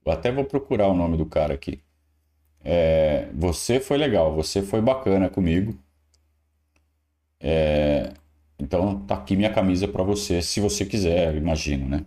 Eu 0.05 0.11
até 0.11 0.31
vou 0.31 0.45
procurar 0.45 0.87
o 0.87 0.95
nome 0.95 1.17
do 1.17 1.25
cara 1.25 1.53
aqui. 1.53 1.81
É, 2.63 3.29
você 3.33 3.79
foi 3.79 3.97
legal, 3.97 4.33
você 4.35 4.61
foi 4.61 4.81
bacana 4.81 5.29
comigo. 5.29 5.77
É, 7.39 8.13
então 8.59 8.99
tá 9.05 9.15
aqui 9.15 9.35
minha 9.35 9.53
camisa 9.53 9.87
para 9.87 10.03
você, 10.03 10.41
se 10.41 10.59
você 10.59 10.85
quiser, 10.85 11.35
imagino, 11.35 11.87
né? 11.87 12.05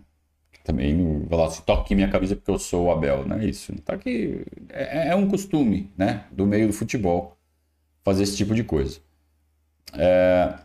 Também 0.63 1.25
falar 1.29 1.47
assim, 1.47 1.63
tá 1.63 1.73
aqui 1.73 1.95
minha 1.95 2.09
camisa 2.09 2.35
porque 2.35 2.51
eu 2.51 2.59
sou 2.59 2.85
o 2.85 2.91
Abel, 2.91 3.27
não 3.27 3.37
é 3.37 3.45
isso? 3.45 3.73
Tá 3.81 3.95
aqui 3.95 4.45
é, 4.69 5.09
é 5.09 5.15
um 5.15 5.27
costume, 5.27 5.91
né? 5.97 6.25
Do 6.31 6.45
meio 6.45 6.67
do 6.67 6.73
futebol 6.73 7.37
fazer 8.03 8.23
esse 8.23 8.37
tipo 8.37 8.53
de 8.55 8.63
coisa. 8.63 8.99
É, 9.93 10.55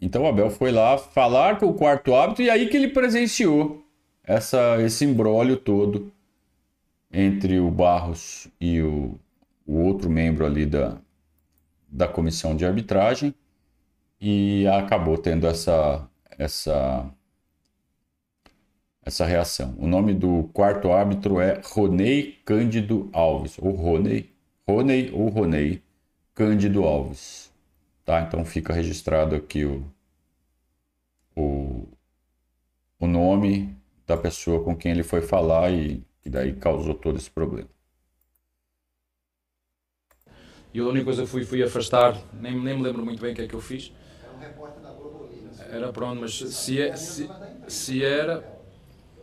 então 0.00 0.22
o 0.24 0.26
Abel 0.26 0.50
foi 0.50 0.72
lá 0.72 0.98
falar 0.98 1.58
com 1.58 1.66
o 1.66 1.74
quarto 1.74 2.14
árbitro 2.14 2.44
e 2.44 2.50
aí 2.50 2.68
que 2.68 2.76
ele 2.76 2.88
presenciou 2.88 3.84
essa, 4.24 4.82
esse 4.82 5.04
embrólio 5.04 5.56
todo 5.56 6.12
entre 7.18 7.58
o 7.58 7.70
Barros 7.70 8.46
e 8.60 8.82
o, 8.82 9.18
o 9.66 9.80
outro 9.80 10.10
membro 10.10 10.44
ali 10.44 10.66
da, 10.66 10.98
da 11.88 12.06
comissão 12.06 12.54
de 12.54 12.66
arbitragem 12.66 13.34
e 14.20 14.66
acabou 14.66 15.16
tendo 15.16 15.46
essa, 15.46 16.06
essa, 16.36 17.10
essa 19.02 19.24
reação. 19.24 19.74
O 19.78 19.86
nome 19.86 20.12
do 20.12 20.50
quarto 20.52 20.92
árbitro 20.92 21.40
é 21.40 21.58
Ronei 21.64 22.38
Cândido 22.44 23.08
Alves, 23.14 23.56
ou 23.58 23.70
Ronei, 23.70 24.30
Ronei 24.68 25.10
ou 25.10 25.30
Ronei 25.30 25.82
Cândido 26.34 26.84
Alves. 26.84 27.50
Tá? 28.04 28.20
Então 28.20 28.44
fica 28.44 28.74
registrado 28.74 29.34
aqui 29.34 29.64
o, 29.64 29.82
o, 31.34 31.88
o 33.00 33.06
nome 33.06 33.74
da 34.06 34.18
pessoa 34.18 34.62
com 34.62 34.76
quem 34.76 34.92
ele 34.92 35.02
foi 35.02 35.22
falar 35.22 35.72
e 35.72 36.04
que 36.26 36.30
daí 36.30 36.52
causou 36.56 36.94
todo 36.94 37.16
esse 37.18 37.30
problema. 37.30 37.68
E 40.74 40.78
a 40.80 40.84
única 40.84 41.04
coisa 41.06 41.22
que 41.22 41.28
fui, 41.28 41.44
fui 41.44 41.62
afastar, 41.62 42.20
nem, 42.32 42.52
nem 42.60 42.76
me 42.76 42.82
lembro 42.82 43.04
muito 43.04 43.20
bem 43.20 43.32
o 43.32 43.34
que 43.34 43.42
é 43.42 43.48
que 43.48 43.54
eu 43.54 43.60
fiz. 43.60 43.92
Era 44.22 44.32
um 44.32 44.38
repórter 44.38 44.82
da 44.82 44.90
Era 45.70 45.92
pronto, 45.92 46.20
mas 46.20 46.34
se, 46.36 46.80
é, 46.80 46.96
se, 46.96 47.34
se 47.66 48.04
era, 48.04 48.44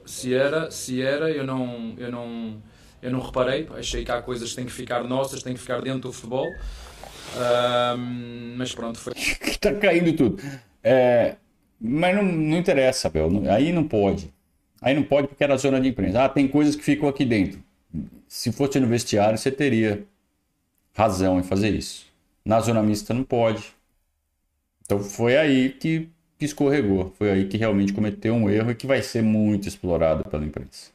se 0.06 0.34
era, 0.34 0.72
se 0.72 1.02
era, 1.02 1.32
eu 1.32 1.46
não, 1.46 1.96
eu 1.98 2.12
não, 2.12 2.62
eu 3.02 3.12
não 3.12 3.20
reparei. 3.22 3.68
Achei 3.78 4.04
que 4.06 4.12
há 4.12 4.22
coisas 4.22 4.50
que 4.52 4.56
têm 4.58 4.66
que 4.66 4.72
ficar 4.72 5.04
nossas, 5.04 5.44
têm 5.44 5.54
que 5.54 5.62
ficar 5.62 5.82
dentro 5.82 6.02
do 6.02 6.14
futebol. 6.14 6.60
Um, 7.36 8.56
mas 8.58 8.74
pronto, 8.74 9.00
foi. 9.00 9.14
Está 9.16 9.74
caindo 9.80 10.16
tudo. 10.16 10.42
É, 10.84 11.38
mas 11.80 12.16
não, 12.16 12.24
não 12.24 12.58
interessa, 12.58 13.10
Bel. 13.10 13.30
Aí 13.52 13.72
não 13.72 13.88
pode. 13.88 14.34
Aí 14.84 14.94
não 14.94 15.04
pode 15.04 15.30
porque 15.30 15.44
era 15.44 15.56
zona 15.56 15.80
de 15.80 15.88
imprensa. 15.88 16.26
Ah, 16.26 16.30
tem 16.30 16.46
coisas 16.46 16.76
que 16.76 16.84
ficam 16.84 17.08
aqui 17.08 17.24
dentro. 17.24 17.64
Se 18.28 18.52
fosse 18.52 18.80
no 18.82 18.88
vestiário, 18.88 19.38
você 19.38 19.50
teria 19.50 20.06
razão 20.94 21.40
em 21.40 21.44
fazer 21.44 21.70
isso. 21.74 22.06
Na 22.44 22.60
zona 22.60 22.84
mista 22.84 23.14
não 23.14 23.24
pode. 23.24 23.74
Então 24.86 25.00
foi 25.00 25.38
aí 25.38 25.70
que, 25.70 26.10
escorregou. 26.42 27.14
Foi 27.18 27.32
aí 27.32 27.48
que 27.48 27.56
realmente 27.56 27.94
cometeu 27.94 28.34
um 28.34 28.50
erro 28.50 28.72
e 28.72 28.76
que 28.76 28.86
vai 28.86 29.02
ser 29.02 29.24
muito 29.24 29.70
explorado 29.70 30.26
pela 30.26 30.44
imprensa. 30.44 30.92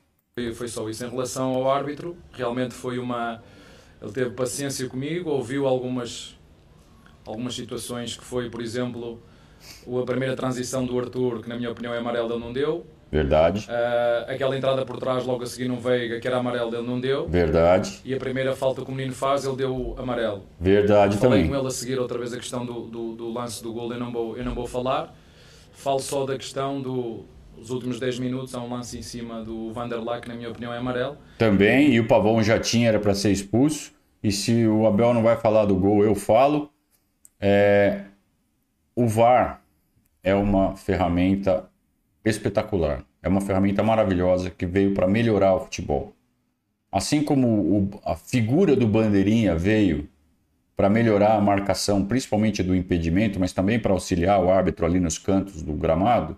Foi 0.55 0.69
só 0.69 0.87
isso. 0.91 1.07
Em 1.07 1.09
relação 1.09 1.55
ao 1.55 1.71
árbitro, 1.71 2.15
realmente 2.33 2.75
foi 2.75 2.99
uma. 2.99 3.43
Ele 4.03 4.13
teve 4.13 4.31
paciência 4.33 4.87
comigo, 4.87 5.31
ouviu 5.31 5.67
algumas, 5.67 6.39
algumas 7.25 7.55
situações 7.55 8.15
que 8.15 8.25
foi, 8.25 8.51
por 8.51 8.61
exemplo, 8.61 9.21
a 9.87 10.05
primeira 10.05 10.37
transição 10.37 10.85
do 10.85 10.99
Arthur, 10.99 11.43
que 11.43 11.49
na 11.49 11.57
minha 11.57 11.71
opinião 11.71 11.95
é 11.95 11.99
amarelo, 11.99 12.35
ele 12.35 12.39
não 12.39 12.53
deu. 12.53 12.87
Verdade. 13.11 13.67
Uh, 13.69 14.31
aquela 14.31 14.57
entrada 14.57 14.85
por 14.85 14.99
trás 14.99 15.25
logo 15.25 15.43
a 15.43 15.47
seguir 15.47 15.69
no 15.69 15.77
Veiga, 15.77 16.21
que 16.21 16.29
era 16.29 16.37
amarelo, 16.37 16.75
ele 16.75 16.87
não 16.87 17.01
deu. 17.01 17.27
Verdade. 17.27 18.01
E 18.05 18.15
a 18.15 18.19
primeira 18.19 18.55
falta 18.55 18.85
que 18.85 18.91
o 18.91 18.95
menino 18.95 19.15
faz, 19.15 19.45
ele 19.45 19.57
deu 19.57 19.95
amarelo. 19.99 20.43
Verdade 20.61 21.17
Falei 21.17 21.39
também. 21.39 21.51
com 21.51 21.59
ele 21.59 21.67
a 21.67 21.71
seguir 21.71 21.99
outra 21.99 22.19
vez 22.19 22.33
a 22.33 22.37
questão 22.37 22.67
do, 22.67 22.83
do, 22.83 23.15
do, 23.15 23.33
lance 23.33 23.63
do 23.63 23.73
gol, 23.73 23.93
eu 23.93 23.99
não, 23.99 24.13
vou, 24.13 24.37
eu 24.37 24.45
não 24.45 24.55
vou 24.55 24.67
falar. 24.67 25.15
Falo 25.73 26.01
só 26.01 26.27
da 26.27 26.37
questão 26.37 26.83
dos 26.83 27.71
últimos 27.71 27.99
10 27.99 28.19
minutos, 28.19 28.55
há 28.55 28.61
um 28.61 28.69
lance 28.69 28.99
em 28.99 29.03
cima 29.03 29.43
do 29.43 29.73
Vanderlei, 29.73 30.21
que 30.21 30.29
na 30.29 30.35
minha 30.35 30.51
opinião 30.51 30.73
é 30.73 30.79
amarelo. 30.79 31.17
Também, 31.39 31.95
e 31.95 32.01
o 32.01 32.07
Pavão 32.07 32.43
já 32.43 32.59
tinha, 32.59 32.89
era 32.89 32.99
para 32.99 33.15
ser 33.15 33.31
expulso. 33.31 33.93
E 34.23 34.31
se 34.33 34.67
o 34.67 34.87
Abel 34.87 35.15
não 35.15 35.23
vai 35.23 35.37
falar 35.37 35.65
do 35.65 35.77
gol, 35.77 36.05
eu 36.05 36.15
falo. 36.15 36.71
É, 37.41 38.03
o 38.95 39.07
VAR 39.07 39.63
é 40.25 40.35
uma 40.35 40.75
ferramenta 40.75 41.71
espetacular, 42.29 43.05
é 43.23 43.29
uma 43.29 43.41
ferramenta 43.41 43.83
maravilhosa 43.83 44.51
que 44.51 44.67
veio 44.67 44.95
para 44.95 45.07
melhorar 45.07 45.55
o 45.55 45.61
futebol. 45.61 46.13
Assim 46.91 47.23
como 47.23 47.47
o, 47.49 48.01
a 48.05 48.17
figura 48.17 48.75
do 48.75 48.87
bandeirinha 48.87 49.55
veio 49.55 50.09
para 50.77 50.89
melhorar 50.89 51.35
a 51.35 51.41
marcação, 51.41 52.05
principalmente 52.05 52.63
do 52.63 52.75
impedimento, 52.75 53.39
mas 53.39 53.53
também 53.53 53.79
para 53.79 53.93
auxiliar 53.93 54.43
o 54.43 54.51
árbitro 54.51 54.87
ali 54.87 55.01
nos 55.01 55.19
cantos 55.19 55.61
do 55.61 55.73
gramado. 55.73 56.37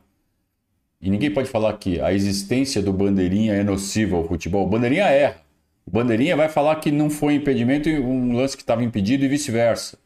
E 1.01 1.09
ninguém 1.09 1.31
pode 1.31 1.49
falar 1.49 1.73
que 1.79 2.01
a 2.01 2.13
existência 2.13 2.83
do 2.83 2.93
bandeirinha 2.93 3.55
é 3.55 3.63
nociva 3.63 4.17
ao 4.17 4.27
futebol. 4.27 4.67
O 4.67 4.69
bandeirinha 4.69 5.05
erra. 5.05 5.43
O 5.87 5.91
bandeirinha 5.91 6.37
vai 6.37 6.49
falar 6.49 6.77
que 6.77 6.91
não 6.91 7.09
foi 7.09 7.35
impedimento 7.35 7.89
e 7.89 7.99
um 7.99 8.35
lance 8.35 8.57
que 8.57 8.63
estava 8.63 8.85
impedido 8.85 9.25
e 9.25 9.29
vice-versa. 9.29 9.99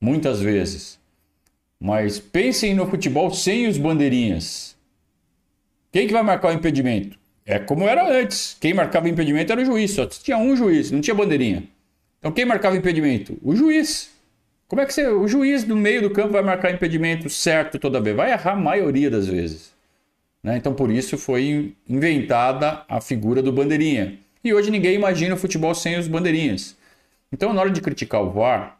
Muitas 0.00 0.40
vezes. 0.40 0.98
Mas 1.80 2.18
pensem 2.18 2.74
no 2.74 2.86
futebol 2.86 3.32
sem 3.32 3.66
os 3.66 3.78
bandeirinhas. 3.78 4.75
Quem 5.96 6.06
que 6.06 6.12
vai 6.12 6.22
marcar 6.22 6.48
o 6.48 6.52
impedimento? 6.52 7.18
É 7.46 7.58
como 7.58 7.88
era 7.88 8.06
antes. 8.06 8.54
Quem 8.60 8.74
marcava 8.74 9.08
impedimento 9.08 9.50
era 9.50 9.62
o 9.62 9.64
juiz. 9.64 9.92
Só 9.92 10.04
tinha 10.04 10.36
um 10.36 10.54
juiz, 10.54 10.90
não 10.90 11.00
tinha 11.00 11.14
bandeirinha. 11.14 11.62
Então 12.18 12.30
quem 12.30 12.44
marcava 12.44 12.76
impedimento? 12.76 13.38
O 13.42 13.56
juiz. 13.56 14.10
Como 14.68 14.82
é 14.82 14.84
que 14.84 14.92
você, 14.92 15.06
o 15.06 15.26
juiz 15.26 15.64
no 15.64 15.74
meio 15.74 16.02
do 16.02 16.10
campo 16.10 16.34
vai 16.34 16.42
marcar 16.42 16.70
impedimento 16.70 17.30
certo 17.30 17.78
toda 17.78 17.98
vez? 17.98 18.14
Vai 18.14 18.30
errar 18.30 18.52
a 18.52 18.56
maioria 18.56 19.10
das 19.10 19.26
vezes. 19.26 19.72
Né? 20.42 20.58
Então 20.58 20.74
por 20.74 20.90
isso 20.90 21.16
foi 21.16 21.74
inventada 21.88 22.84
a 22.86 23.00
figura 23.00 23.40
do 23.40 23.50
bandeirinha. 23.50 24.18
E 24.44 24.52
hoje 24.52 24.70
ninguém 24.70 24.96
imagina 24.96 25.34
o 25.34 25.38
futebol 25.38 25.74
sem 25.74 25.98
os 25.98 26.06
bandeirinhas. 26.06 26.76
Então 27.32 27.54
na 27.54 27.62
hora 27.62 27.70
de 27.70 27.80
criticar 27.80 28.22
o 28.22 28.30
VAR, 28.30 28.78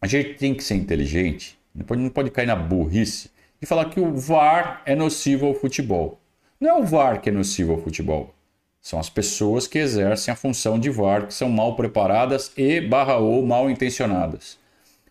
a 0.00 0.06
gente 0.06 0.34
tem 0.34 0.54
que 0.54 0.62
ser 0.62 0.76
inteligente, 0.76 1.58
não 1.74 1.84
pode, 1.84 2.00
não 2.00 2.10
pode 2.10 2.30
cair 2.30 2.46
na 2.46 2.54
burrice 2.54 3.32
e 3.60 3.66
falar 3.66 3.86
que 3.86 3.98
o 3.98 4.14
VAR 4.14 4.80
é 4.86 4.94
nocivo 4.94 5.46
ao 5.46 5.54
futebol. 5.54 6.21
Não 6.62 6.70
é 6.70 6.74
o 6.74 6.84
VAR 6.84 7.20
que 7.20 7.28
é 7.28 7.32
nocivo 7.32 7.72
ao 7.72 7.82
futebol. 7.82 8.32
São 8.80 8.96
as 8.96 9.10
pessoas 9.10 9.66
que 9.66 9.80
exercem 9.80 10.30
a 10.30 10.36
função 10.36 10.78
de 10.78 10.90
VAR, 10.90 11.26
que 11.26 11.34
são 11.34 11.48
mal 11.48 11.74
preparadas 11.74 12.52
e 12.56 12.80
barra 12.80 13.16
ou 13.16 13.44
mal 13.44 13.68
intencionadas. 13.68 14.60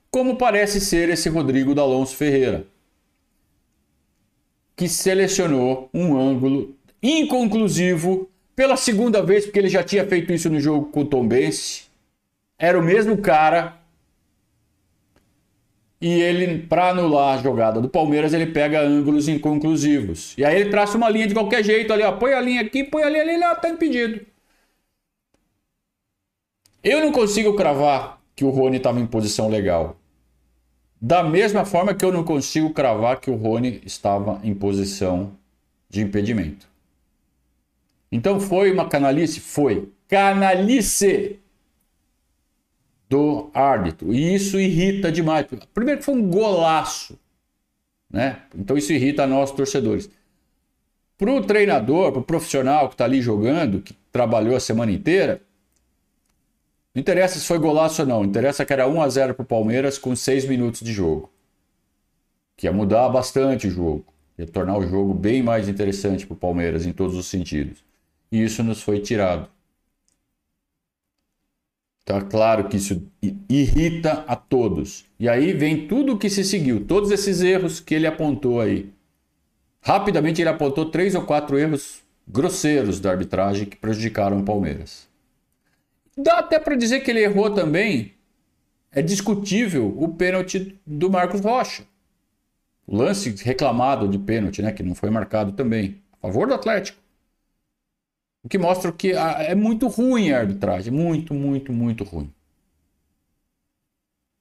Como 0.09 0.37
parece 0.37 0.79
ser 0.79 1.09
esse 1.09 1.27
Rodrigo 1.27 1.75
D'Alonso 1.75 2.15
Ferreira, 2.15 2.65
que 4.77 4.87
selecionou 4.87 5.89
um 5.93 6.17
ângulo 6.17 6.73
inconclusivo 7.03 8.29
pela 8.55 8.77
segunda 8.77 9.21
vez, 9.21 9.43
porque 9.43 9.59
ele 9.59 9.67
já 9.67 9.83
tinha 9.83 10.07
feito 10.07 10.31
isso 10.31 10.49
no 10.49 10.57
jogo 10.57 10.85
com 10.85 11.01
o 11.01 11.05
Tom 11.05 11.27
Bense. 11.27 11.83
Era 12.57 12.79
o 12.79 12.81
mesmo 12.81 13.17
cara 13.17 13.77
e 16.01 16.19
ele, 16.19 16.63
para 16.63 16.89
anular 16.89 17.37
a 17.37 17.41
jogada 17.41 17.79
do 17.79 17.87
Palmeiras, 17.87 18.33
ele 18.33 18.47
pega 18.47 18.81
ângulos 18.81 19.27
inconclusivos. 19.27 20.35
E 20.35 20.43
aí 20.43 20.59
ele 20.59 20.71
traça 20.71 20.97
uma 20.97 21.07
linha 21.07 21.27
de 21.27 21.35
qualquer 21.35 21.63
jeito 21.63 21.93
ali, 21.93 22.01
ó. 22.01 22.11
Põe 22.13 22.33
a 22.33 22.41
linha 22.41 22.61
aqui, 22.61 22.83
põe 22.83 23.03
a 23.03 23.09
linha 23.09 23.21
ali, 23.21 23.37
não, 23.37 23.55
tá 23.55 23.69
impedido. 23.69 24.25
Eu 26.83 27.01
não 27.01 27.11
consigo 27.11 27.55
cravar 27.55 28.19
que 28.35 28.43
o 28.43 28.49
Rony 28.49 28.77
estava 28.77 28.99
em 28.99 29.05
posição 29.05 29.47
legal. 29.47 29.95
Da 30.99 31.23
mesma 31.23 31.65
forma 31.65 31.93
que 31.93 32.03
eu 32.03 32.11
não 32.11 32.23
consigo 32.23 32.71
cravar 32.71 33.19
que 33.19 33.29
o 33.29 33.35
Rony 33.35 33.81
estava 33.85 34.39
em 34.43 34.55
posição 34.55 35.33
de 35.87 36.01
impedimento. 36.01 36.67
Então 38.11 38.39
foi 38.39 38.71
uma 38.71 38.89
canalice? 38.89 39.39
Foi. 39.39 39.89
Canalice! 40.07 41.40
Do 43.11 43.51
árbitro. 43.53 44.13
E 44.13 44.33
isso 44.33 44.57
irrita 44.57 45.11
demais. 45.11 45.45
Primeiro 45.73 45.99
que 45.99 46.05
foi 46.05 46.15
um 46.15 46.29
golaço, 46.29 47.19
né? 48.09 48.43
Então 48.57 48.77
isso 48.77 48.93
irrita 48.93 49.27
nós 49.27 49.51
torcedores. 49.51 50.09
Para 51.17 51.29
o 51.29 51.43
treinador, 51.43 52.13
para 52.13 52.21
o 52.21 52.23
profissional 52.23 52.87
que 52.87 52.93
está 52.93 53.03
ali 53.03 53.21
jogando, 53.21 53.81
que 53.81 53.93
trabalhou 54.13 54.55
a 54.55 54.61
semana 54.61 54.93
inteira, 54.93 55.41
não 56.95 57.01
interessa 57.01 57.37
se 57.37 57.45
foi 57.45 57.59
golaço 57.59 58.01
ou 58.01 58.07
não, 58.07 58.23
interessa 58.23 58.65
que 58.65 58.71
era 58.71 58.87
1 58.87 59.01
a 59.01 59.09
0 59.09 59.33
para 59.33 59.43
o 59.43 59.45
Palmeiras 59.45 59.97
com 59.97 60.15
6 60.15 60.45
minutos 60.45 60.79
de 60.79 60.93
jogo. 60.93 61.29
Que 62.55 62.67
ia 62.67 62.71
mudar 62.71 63.09
bastante 63.09 63.67
o 63.67 63.71
jogo, 63.71 64.05
ia 64.37 64.47
tornar 64.47 64.77
o 64.77 64.87
jogo 64.87 65.13
bem 65.13 65.43
mais 65.43 65.67
interessante 65.67 66.25
para 66.25 66.33
o 66.33 66.37
Palmeiras 66.37 66.85
em 66.85 66.93
todos 66.93 67.17
os 67.17 67.25
sentidos. 67.25 67.83
E 68.31 68.41
isso 68.41 68.63
nos 68.63 68.81
foi 68.81 69.01
tirado. 69.01 69.49
É 72.05 72.21
claro 72.21 72.67
que 72.67 72.77
isso 72.77 73.07
irrita 73.47 74.25
a 74.27 74.35
todos. 74.35 75.05
E 75.19 75.29
aí 75.29 75.53
vem 75.53 75.87
tudo 75.87 76.13
o 76.13 76.17
que 76.17 76.29
se 76.29 76.43
seguiu, 76.43 76.85
todos 76.85 77.11
esses 77.11 77.41
erros 77.41 77.79
que 77.79 77.95
ele 77.95 78.07
apontou 78.07 78.59
aí. 78.59 78.91
Rapidamente 79.81 80.41
ele 80.41 80.49
apontou 80.49 80.85
três 80.89 81.15
ou 81.15 81.23
quatro 81.23 81.57
erros 81.57 82.01
grosseiros 82.27 82.99
da 82.99 83.11
arbitragem 83.11 83.65
que 83.65 83.77
prejudicaram 83.77 84.39
o 84.39 84.43
Palmeiras. 84.43 85.07
Dá 86.17 86.39
até 86.39 86.59
para 86.59 86.75
dizer 86.75 87.01
que 87.01 87.11
ele 87.11 87.23
errou 87.23 87.49
também. 87.51 88.13
É 88.91 89.01
discutível 89.01 89.95
o 89.97 90.09
pênalti 90.09 90.79
do 90.85 91.09
Marcos 91.09 91.41
Rocha. 91.41 91.83
O 92.85 92.95
lance 92.95 93.33
reclamado 93.43 94.07
de 94.07 94.19
pênalti, 94.19 94.61
né, 94.61 94.71
que 94.71 94.83
não 94.83 94.93
foi 94.93 95.09
marcado 95.09 95.53
também, 95.53 96.01
a 96.11 96.27
favor 96.27 96.47
do 96.47 96.53
Atlético. 96.53 97.00
O 98.43 98.49
que 98.49 98.57
mostra 98.57 98.91
que 98.91 99.11
é 99.11 99.53
muito 99.55 99.87
ruim 99.87 100.31
a 100.31 100.39
arbitragem. 100.39 100.91
Muito, 100.91 101.33
muito, 101.33 101.71
muito 101.71 102.03
ruim. 102.03 102.33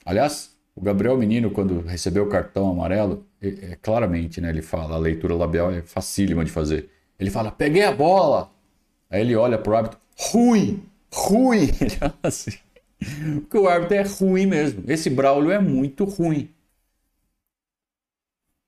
Aliás, 0.05 0.57
o 0.75 0.81
Gabriel 0.81 1.17
Menino, 1.19 1.51
quando 1.51 1.81
recebeu 1.83 2.25
o 2.25 2.29
cartão 2.29 2.71
amarelo, 2.71 3.27
é, 3.41 3.49
é, 3.73 3.77
claramente, 3.77 4.41
né, 4.41 4.49
ele 4.49 4.63
fala, 4.63 4.95
a 4.95 4.99
leitura 4.99 5.35
labial 5.35 5.71
é 5.71 5.83
facílima 5.83 6.45
de 6.45 6.51
fazer. 6.51 6.91
Ele 7.19 7.31
fala, 7.31 7.51
peguei 7.53 7.85
a 7.85 7.93
bola. 7.93 8.51
Aí 9.11 9.21
ele 9.21 9.37
olha 9.37 9.59
pro 9.59 9.77
árbitro, 9.77 9.99
ruim, 10.17 10.83
ruim. 11.13 11.71
Ele 11.81 11.91
fala 11.91 12.15
assim, 12.23 12.53
porque 13.41 13.59
o 13.59 13.69
árbitro 13.69 13.97
é 13.97 14.03
ruim 14.03 14.47
mesmo. 14.47 14.85
Esse 14.87 15.11
Braulio 15.11 15.51
é 15.51 15.59
muito 15.59 16.05
ruim. 16.05 16.49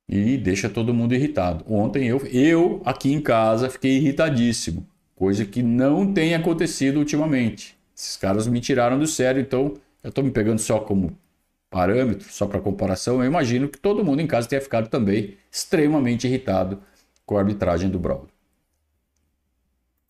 E 0.09 0.37
deixa 0.37 0.69
todo 0.69 0.93
mundo 0.93 1.15
irritado. 1.15 1.65
Ontem 1.73 2.07
eu, 2.09 2.19
eu 2.27 2.83
aqui 2.85 3.13
em 3.13 3.21
casa 3.21 3.71
fiquei 3.71 3.97
irritadíssimo 3.97 4.87
coisa 5.23 5.45
que 5.45 5.63
não 5.63 6.13
tem 6.13 6.35
acontecido 6.35 6.97
ultimamente. 6.97 7.79
Esses 7.97 8.17
caras 8.17 8.49
me 8.49 8.61
tiraram 8.61 8.99
do 8.99 9.07
sério, 9.07 9.41
então 9.41 9.75
eu 10.03 10.09
estou 10.09 10.25
me 10.25 10.33
pegando 10.33 10.59
só 10.59 10.81
como 10.81 11.17
parâmetro, 11.71 12.29
só 12.29 12.45
para 12.45 12.61
comparação. 12.61 13.23
Eu 13.23 13.27
imagino 13.27 13.69
que 13.69 13.79
todo 13.79 14.05
mundo 14.05 14.21
em 14.21 14.27
casa 14.27 14.49
tenha 14.49 14.61
ficado 14.61 14.89
também 14.89 15.37
extremamente 15.49 16.27
irritado 16.27 16.83
com 17.25 17.37
a 17.37 17.39
arbitragem 17.39 17.89
do 17.89 18.01
Braulio. 18.01 18.27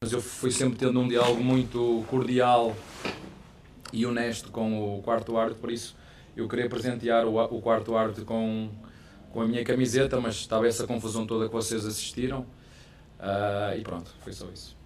Mas 0.00 0.12
eu 0.12 0.22
fui 0.22 0.50
sempre 0.50 0.78
tendo 0.78 0.98
um 0.98 1.06
diálogo 1.06 1.44
muito 1.44 2.02
cordial 2.08 2.74
e 3.92 4.06
honesto 4.06 4.50
com 4.50 4.96
o 4.96 5.02
quarto 5.02 5.36
árbitro, 5.36 5.60
por 5.60 5.70
isso 5.70 5.94
eu 6.34 6.48
queria 6.48 6.70
presentear 6.70 7.26
o, 7.26 7.38
o 7.54 7.60
quarto 7.60 7.94
árbitro 7.94 8.24
com, 8.24 8.70
com 9.30 9.42
a 9.42 9.46
minha 9.46 9.62
camiseta, 9.62 10.18
mas 10.18 10.36
estava 10.36 10.66
essa 10.66 10.86
confusão 10.86 11.26
toda 11.26 11.48
que 11.48 11.52
vocês 11.52 11.84
assistiram. 11.84 12.46
Uh, 13.20 13.76
e 13.78 13.82
pronto, 13.82 14.10
foi 14.24 14.32
só 14.32 14.46
isso. 14.46 14.80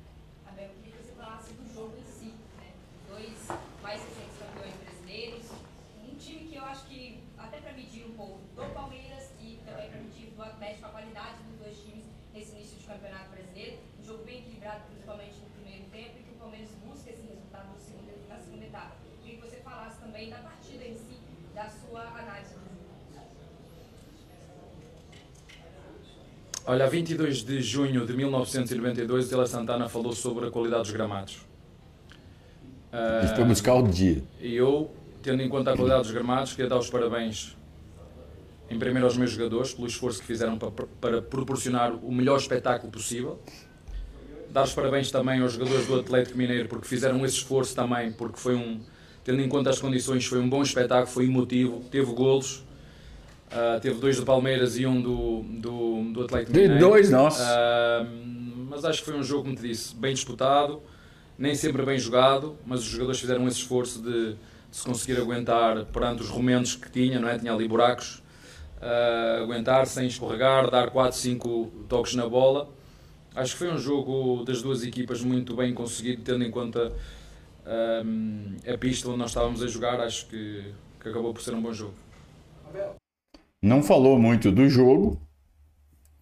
Olha, 26.68 26.84
a 26.84 26.88
22 26.88 27.44
de 27.44 27.62
junho 27.62 28.04
de 28.04 28.12
1992, 28.12 29.26
o 29.26 29.28
Tela 29.28 29.46
Santana 29.46 29.88
falou 29.88 30.12
sobre 30.12 30.48
a 30.48 30.50
qualidade 30.50 30.82
dos 30.82 30.90
gramados. 30.90 31.36
Uh, 32.92 33.36
foi 33.36 33.44
buscar 33.44 33.74
o 33.74 33.86
dia. 33.86 34.20
E 34.40 34.56
eu, 34.56 34.90
tendo 35.22 35.42
em 35.42 35.48
conta 35.48 35.70
a 35.70 35.76
qualidade 35.76 36.02
dos 36.02 36.10
gramados, 36.10 36.54
queria 36.54 36.68
dar 36.68 36.78
os 36.78 36.90
parabéns, 36.90 37.56
em 38.68 38.76
primeiro 38.80 39.06
aos 39.06 39.16
meus 39.16 39.30
jogadores, 39.30 39.74
pelo 39.74 39.86
esforço 39.86 40.18
que 40.18 40.26
fizeram 40.26 40.58
para, 40.58 40.72
para 41.00 41.22
proporcionar 41.22 41.94
o 42.04 42.10
melhor 42.10 42.36
espetáculo 42.36 42.90
possível. 42.90 43.38
Dar 44.50 44.64
os 44.64 44.72
parabéns 44.72 45.08
também 45.12 45.40
aos 45.42 45.52
jogadores 45.52 45.86
do 45.86 46.00
Atlético 46.00 46.36
Mineiro, 46.36 46.68
porque 46.68 46.88
fizeram 46.88 47.24
esse 47.24 47.36
esforço 47.36 47.76
também, 47.76 48.10
porque 48.10 48.40
foi 48.40 48.56
um, 48.56 48.80
tendo 49.22 49.40
em 49.40 49.48
conta 49.48 49.70
as 49.70 49.78
condições, 49.78 50.26
foi 50.26 50.40
um 50.40 50.48
bom 50.48 50.64
espetáculo, 50.64 51.06
foi 51.06 51.26
emotivo, 51.26 51.84
teve 51.92 52.12
golos 52.12 52.65
Uh, 53.46 53.80
teve 53.80 54.00
dois 54.00 54.16
do 54.16 54.24
Palmeiras 54.24 54.76
e 54.76 54.86
um 54.86 55.00
do, 55.00 55.42
do, 55.42 56.12
do 56.12 56.24
Atlético 56.24 56.52
Mineiro. 56.52 56.74
De 56.74 56.80
dois, 56.80 57.10
nossa. 57.10 57.42
Uh, 57.42 58.66
mas 58.68 58.84
acho 58.84 59.00
que 59.00 59.04
foi 59.04 59.16
um 59.16 59.22
jogo, 59.22 59.44
como 59.44 59.54
te 59.54 59.62
disse, 59.62 59.94
bem 59.94 60.12
disputado, 60.12 60.82
nem 61.38 61.54
sempre 61.54 61.84
bem 61.84 61.98
jogado, 61.98 62.56
mas 62.66 62.80
os 62.80 62.86
jogadores 62.86 63.20
fizeram 63.20 63.46
esse 63.46 63.58
esforço 63.58 64.02
de, 64.02 64.32
de 64.32 64.38
se 64.76 64.84
conseguir 64.84 65.20
aguentar 65.20 65.84
perante 65.86 66.22
os 66.22 66.28
romentos 66.28 66.74
que 66.74 66.90
tinha, 66.90 67.20
não 67.20 67.28
é? 67.28 67.38
Tinha 67.38 67.52
ali 67.52 67.68
buracos, 67.68 68.22
uh, 68.82 69.42
aguentar 69.42 69.86
sem 69.86 70.08
escorregar, 70.08 70.68
dar 70.70 70.90
4, 70.90 71.16
5 71.16 71.72
toques 71.88 72.14
na 72.14 72.28
bola. 72.28 72.68
Acho 73.34 73.52
que 73.52 73.58
foi 73.58 73.70
um 73.70 73.78
jogo 73.78 74.44
das 74.44 74.62
duas 74.62 74.82
equipas 74.82 75.22
muito 75.22 75.54
bem 75.54 75.72
conseguido, 75.74 76.22
tendo 76.22 76.42
em 76.42 76.50
conta 76.50 76.92
um, 78.04 78.56
a 78.66 78.78
pista 78.78 79.08
onde 79.08 79.18
nós 79.18 79.30
estávamos 79.30 79.62
a 79.62 79.66
jogar. 79.66 80.00
Acho 80.00 80.26
que, 80.26 80.64
que 81.00 81.08
acabou 81.10 81.34
por 81.34 81.42
ser 81.42 81.54
um 81.54 81.60
bom 81.60 81.72
jogo. 81.72 81.94
Não 83.62 83.82
falou 83.82 84.18
muito 84.18 84.52
do 84.52 84.68
jogo, 84.68 85.20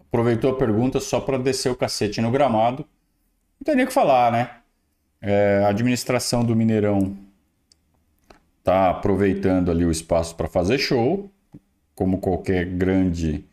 aproveitou 0.01 0.51
a 0.51 0.57
pergunta 0.57 1.01
só 1.01 1.20
para 1.20 1.38
descer 1.38 1.70
o 1.70 1.77
cacete 1.77 2.20
no 2.20 2.31
gramado. 2.31 2.87
Não 3.61 3.64
tem 3.64 3.75
nem 3.77 3.85
o 3.85 3.88
que 3.88 3.94
falar, 3.94 4.31
né? 4.33 4.51
É, 5.20 5.62
a 5.64 5.68
administração 5.68 6.44
do 6.44 6.55
Mineirão 6.55 7.16
está 8.59 8.90
aproveitando 8.90 9.70
ali 9.70 9.85
o 9.85 9.90
espaço 9.90 10.35
para 10.37 10.49
fazer 10.49 10.79
show, 10.79 11.31
como 11.94 12.18
qualquer 12.18 12.64
grande 12.64 13.44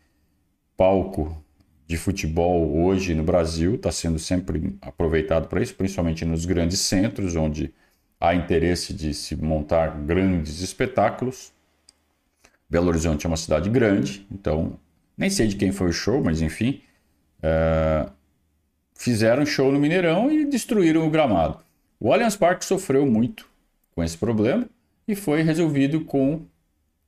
palco 0.77 1.41
de 1.87 1.97
futebol 1.97 2.83
hoje 2.85 3.13
no 3.13 3.23
Brasil 3.23 3.75
está 3.75 3.91
sendo 3.91 4.17
sempre 4.17 4.77
aproveitado 4.81 5.49
para 5.49 5.61
isso, 5.61 5.75
principalmente 5.75 6.23
nos 6.23 6.45
grandes 6.45 6.79
centros, 6.79 7.35
onde 7.35 7.73
há 8.19 8.33
interesse 8.33 8.93
de 8.93 9.13
se 9.13 9.35
montar 9.35 9.89
grandes 10.05 10.61
espetáculos. 10.61 11.51
Belo 12.71 12.87
Horizonte 12.87 13.25
é 13.25 13.27
uma 13.27 13.35
cidade 13.35 13.69
grande, 13.69 14.25
então 14.31 14.79
nem 15.17 15.29
sei 15.29 15.45
de 15.45 15.57
quem 15.57 15.73
foi 15.73 15.89
o 15.89 15.93
show, 15.93 16.23
mas 16.23 16.41
enfim, 16.41 16.81
é, 17.43 18.07
fizeram 18.95 19.45
show 19.45 19.69
no 19.73 19.77
Mineirão 19.77 20.31
e 20.31 20.45
destruíram 20.45 21.05
o 21.05 21.09
gramado. 21.09 21.59
O 21.99 22.13
Allianz 22.13 22.37
Parque 22.37 22.63
sofreu 22.63 23.05
muito 23.05 23.45
com 23.93 24.01
esse 24.01 24.17
problema 24.17 24.65
e 25.05 25.15
foi 25.15 25.41
resolvido 25.41 26.05
com 26.05 26.45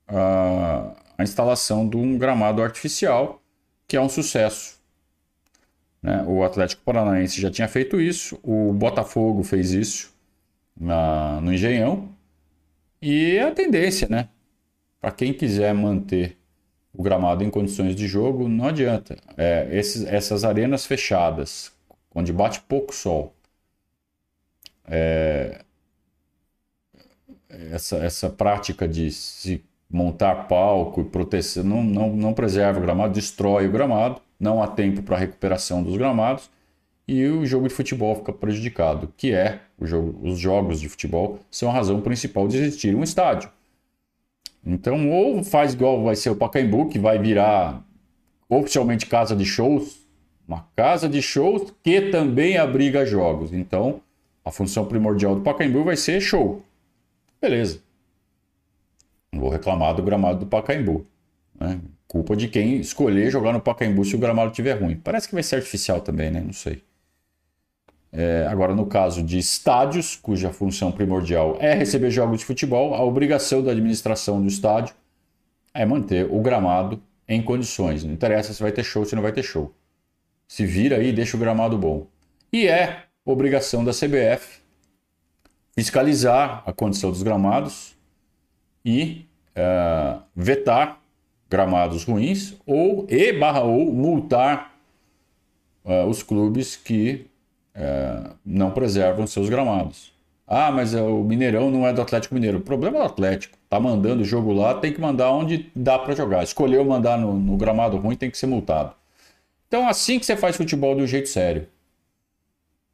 a, 0.06 0.94
a 1.16 1.22
instalação 1.22 1.88
de 1.88 1.96
um 1.96 2.18
gramado 2.18 2.62
artificial, 2.62 3.42
que 3.88 3.96
é 3.96 4.00
um 4.02 4.08
sucesso. 4.10 4.78
Né? 6.02 6.22
O 6.26 6.44
Atlético 6.44 6.82
Paranaense 6.82 7.40
já 7.40 7.50
tinha 7.50 7.68
feito 7.68 7.98
isso, 7.98 8.38
o 8.42 8.70
Botafogo 8.74 9.42
fez 9.42 9.70
isso 9.70 10.14
na, 10.78 11.40
no 11.40 11.54
Engenhão, 11.54 12.10
e 13.00 13.36
é 13.36 13.44
a 13.44 13.50
tendência, 13.50 14.06
né? 14.10 14.28
Para 15.04 15.12
quem 15.12 15.34
quiser 15.34 15.74
manter 15.74 16.34
o 16.90 17.02
gramado 17.02 17.44
em 17.44 17.50
condições 17.50 17.94
de 17.94 18.06
jogo, 18.08 18.48
não 18.48 18.68
adianta. 18.68 19.18
É, 19.36 19.68
esses, 19.70 20.02
essas 20.06 20.44
arenas 20.44 20.86
fechadas, 20.86 21.70
onde 22.14 22.32
bate 22.32 22.62
pouco 22.62 22.94
sol, 22.94 23.34
é, 24.86 25.60
essa, 27.50 27.98
essa 27.98 28.30
prática 28.30 28.88
de 28.88 29.10
se 29.10 29.62
montar 29.90 30.48
palco 30.48 31.02
e 31.02 31.04
proteção 31.04 31.62
não, 31.62 31.84
não, 31.84 32.16
não 32.16 32.32
preserva 32.32 32.78
o 32.78 32.82
gramado, 32.82 33.12
destrói 33.12 33.68
o 33.68 33.72
gramado, 33.72 34.22
não 34.40 34.62
há 34.62 34.66
tempo 34.66 35.02
para 35.02 35.18
recuperação 35.18 35.82
dos 35.82 35.98
gramados 35.98 36.50
e 37.06 37.26
o 37.26 37.44
jogo 37.44 37.68
de 37.68 37.74
futebol 37.74 38.16
fica 38.16 38.32
prejudicado, 38.32 39.12
que 39.18 39.34
é 39.34 39.60
jogo, 39.82 40.18
os 40.26 40.38
jogos 40.38 40.80
de 40.80 40.88
futebol 40.88 41.40
são 41.50 41.68
a 41.68 41.74
razão 41.74 42.00
principal 42.00 42.48
de 42.48 42.56
existir 42.56 42.94
um 42.94 43.02
estádio. 43.02 43.50
Então, 44.66 45.10
ou 45.10 45.42
faz 45.44 45.74
igual 45.74 46.02
vai 46.02 46.16
ser 46.16 46.30
o 46.30 46.36
Pacaembu, 46.36 46.88
que 46.88 46.98
vai 46.98 47.18
virar 47.18 47.84
oficialmente 48.48 49.06
casa 49.06 49.36
de 49.36 49.44
shows, 49.44 50.06
uma 50.46 50.66
casa 50.74 51.08
de 51.08 51.20
shows 51.20 51.72
que 51.82 52.10
também 52.10 52.56
abriga 52.56 53.04
jogos. 53.04 53.52
Então, 53.52 54.00
a 54.44 54.50
função 54.50 54.86
primordial 54.86 55.34
do 55.34 55.42
Pacaembu 55.42 55.84
vai 55.84 55.96
ser 55.96 56.20
show. 56.20 56.62
Beleza. 57.40 57.80
Não 59.32 59.40
vou 59.40 59.50
reclamar 59.50 59.94
do 59.94 60.02
gramado 60.02 60.40
do 60.40 60.46
Pacaembu. 60.46 61.06
Né? 61.58 61.80
Culpa 62.06 62.36
de 62.36 62.48
quem 62.48 62.76
escolher 62.76 63.30
jogar 63.30 63.52
no 63.52 63.60
Pacaembu 63.60 64.04
se 64.04 64.14
o 64.14 64.18
gramado 64.18 64.50
estiver 64.50 64.80
ruim. 64.80 64.96
Parece 64.96 65.28
que 65.28 65.34
vai 65.34 65.42
ser 65.42 65.56
artificial 65.56 66.00
também, 66.00 66.30
né? 66.30 66.40
Não 66.40 66.52
sei. 66.52 66.82
É, 68.16 68.46
agora, 68.48 68.76
no 68.76 68.86
caso 68.86 69.24
de 69.24 69.38
estádios, 69.38 70.14
cuja 70.14 70.52
função 70.52 70.92
primordial 70.92 71.56
é 71.58 71.74
receber 71.74 72.12
jogos 72.12 72.38
de 72.38 72.44
futebol, 72.44 72.94
a 72.94 73.02
obrigação 73.02 73.60
da 73.60 73.72
administração 73.72 74.40
do 74.40 74.46
estádio 74.46 74.94
é 75.74 75.84
manter 75.84 76.24
o 76.30 76.40
gramado 76.40 77.02
em 77.26 77.42
condições. 77.42 78.04
Não 78.04 78.12
interessa 78.12 78.52
se 78.54 78.62
vai 78.62 78.70
ter 78.70 78.84
show 78.84 79.04
se 79.04 79.16
não 79.16 79.22
vai 79.22 79.32
ter 79.32 79.42
show. 79.42 79.74
Se 80.46 80.64
vira 80.64 80.98
aí, 80.98 81.12
deixa 81.12 81.36
o 81.36 81.40
gramado 81.40 81.76
bom. 81.76 82.06
E 82.52 82.68
é 82.68 83.02
obrigação 83.24 83.84
da 83.84 83.90
CBF 83.90 84.60
fiscalizar 85.74 86.62
a 86.64 86.72
condição 86.72 87.10
dos 87.10 87.24
gramados 87.24 87.96
e 88.84 89.26
uh, 89.56 90.22
vetar 90.36 91.00
gramados 91.50 92.04
ruins 92.04 92.54
ou 92.64 93.06
e 93.08 93.32
barra 93.32 93.62
ou 93.62 93.92
multar 93.92 94.72
uh, 95.84 96.06
os 96.06 96.22
clubes 96.22 96.76
que 96.76 97.26
uh, 97.74 98.34
não 98.44 98.70
preservam 98.70 99.26
seus 99.26 99.48
gramados. 99.48 100.12
Ah, 100.46 100.70
mas 100.70 100.94
o 100.94 101.22
Mineirão 101.22 101.70
não 101.70 101.86
é 101.86 101.92
do 101.92 102.02
Atlético 102.02 102.34
Mineiro. 102.34 102.58
O 102.58 102.60
problema 102.60 102.98
é 102.98 103.00
do 103.00 103.06
Atlético. 103.06 103.56
Tá 103.68 103.80
mandando 103.80 104.22
o 104.22 104.24
jogo 104.24 104.52
lá, 104.52 104.74
tem 104.74 104.92
que 104.92 105.00
mandar 105.00 105.32
onde 105.32 105.70
dá 105.74 105.98
para 105.98 106.14
jogar. 106.14 106.44
Escolheu 106.44 106.84
mandar 106.84 107.18
no, 107.18 107.32
no 107.32 107.56
gramado 107.56 107.96
ruim, 107.96 108.14
tem 108.14 108.30
que 108.30 108.36
ser 108.36 108.46
multado. 108.46 108.94
Então, 109.66 109.88
assim 109.88 110.18
que 110.18 110.26
você 110.26 110.36
faz 110.36 110.56
futebol 110.56 110.94
do 110.94 111.06
jeito 111.06 111.28
sério. 111.28 111.66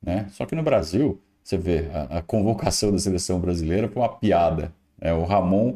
Né? 0.01 0.27
Só 0.31 0.47
que 0.47 0.55
no 0.55 0.62
Brasil, 0.62 1.21
você 1.43 1.59
vê, 1.59 1.90
a, 1.93 2.19
a 2.19 2.23
convocação 2.23 2.93
da 2.93 2.99
seleção 2.99 3.40
brasileira 3.40 3.88
foi 3.88 4.01
uma 4.01 4.09
piada. 4.09 4.73
É, 5.01 5.12
o 5.12 5.25
Ramon 5.25 5.75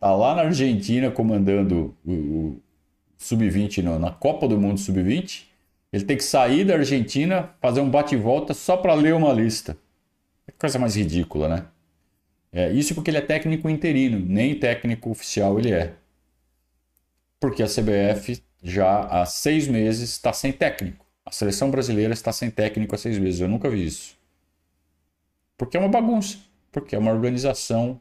tá 0.00 0.14
lá 0.14 0.34
na 0.34 0.42
Argentina 0.42 1.10
comandando 1.10 1.94
o, 2.04 2.12
o 2.12 2.60
Sub-20 3.16 3.82
na 3.98 4.10
Copa 4.10 4.48
do 4.48 4.58
Mundo 4.58 4.80
Sub-20. 4.80 5.44
Ele 5.92 6.04
tem 6.04 6.16
que 6.16 6.24
sair 6.24 6.64
da 6.64 6.74
Argentina, 6.74 7.54
fazer 7.60 7.80
um 7.80 7.90
bate-volta 7.90 8.54
só 8.54 8.76
para 8.76 8.94
ler 8.94 9.14
uma 9.14 9.32
lista. 9.32 9.76
É 10.46 10.52
coisa 10.52 10.78
mais 10.78 10.96
ridícula, 10.96 11.48
né? 11.48 11.66
É, 12.50 12.72
isso 12.72 12.94
porque 12.94 13.10
ele 13.10 13.18
é 13.18 13.22
técnico 13.22 13.68
interino, 13.68 14.18
nem 14.18 14.58
técnico 14.58 15.10
oficial 15.10 15.58
ele 15.58 15.72
é. 15.72 15.94
Porque 17.38 17.62
a 17.62 17.66
CBF 17.66 18.42
já 18.62 19.00
há 19.00 19.26
seis 19.26 19.68
meses 19.68 20.10
está 20.10 20.32
sem 20.32 20.52
técnico. 20.52 21.04
A 21.24 21.30
seleção 21.30 21.70
brasileira 21.70 22.12
está 22.12 22.32
sem 22.32 22.50
técnico 22.50 22.94
há 22.94 22.98
seis 22.98 23.18
meses. 23.18 23.40
Eu 23.40 23.48
nunca 23.48 23.68
vi 23.68 23.86
isso. 23.86 24.16
Porque 25.56 25.76
é 25.76 25.80
uma 25.80 25.88
bagunça, 25.88 26.38
porque 26.70 26.94
é 26.94 26.98
uma 26.98 27.12
organização 27.12 28.00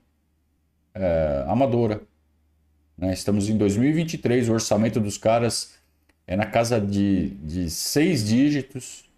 é, 0.94 1.46
amadora. 1.48 2.02
Né? 2.98 3.14
Estamos 3.14 3.50
em 3.50 3.58
2023, 3.58 4.50
o 4.50 4.54
orçamento 4.54 5.00
dos 5.00 5.18
caras 5.18 5.81
é 6.28 6.36
na 6.36 6.46
casa 6.46 6.80
de, 6.80 7.30
de 7.30 7.70
seis 7.70 8.26
dígitos. 8.26 9.10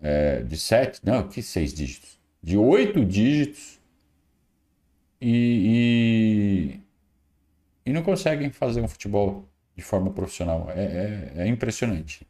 É, 0.00 0.42
de 0.42 0.56
sete, 0.56 1.00
não, 1.04 1.28
que 1.28 1.42
seis 1.42 1.72
dígitos? 1.72 2.18
De 2.42 2.56
oito 2.56 3.04
dígitos. 3.04 3.80
E, 5.20 6.80
e, 7.86 7.90
e, 7.90 7.92
não 7.92 8.02
conseguem 8.02 8.50
fazer 8.50 8.82
um 8.82 8.88
futebol 8.88 9.48
de 9.74 9.82
forma 9.82 10.10
profissional. 10.12 10.70
É, 10.70 11.32
é, 11.36 11.42
é 11.42 11.46
impressionante. 11.48 12.26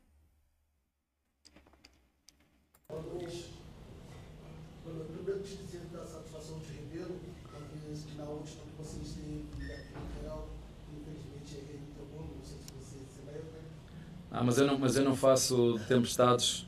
Ah, 14.39 14.45
mas 14.45 14.59
eu 14.59 14.67
não, 14.67 14.79
mas 14.79 14.95
eu 14.95 15.03
não 15.03 15.17
faço 15.17 15.81
tempestades 15.89 16.67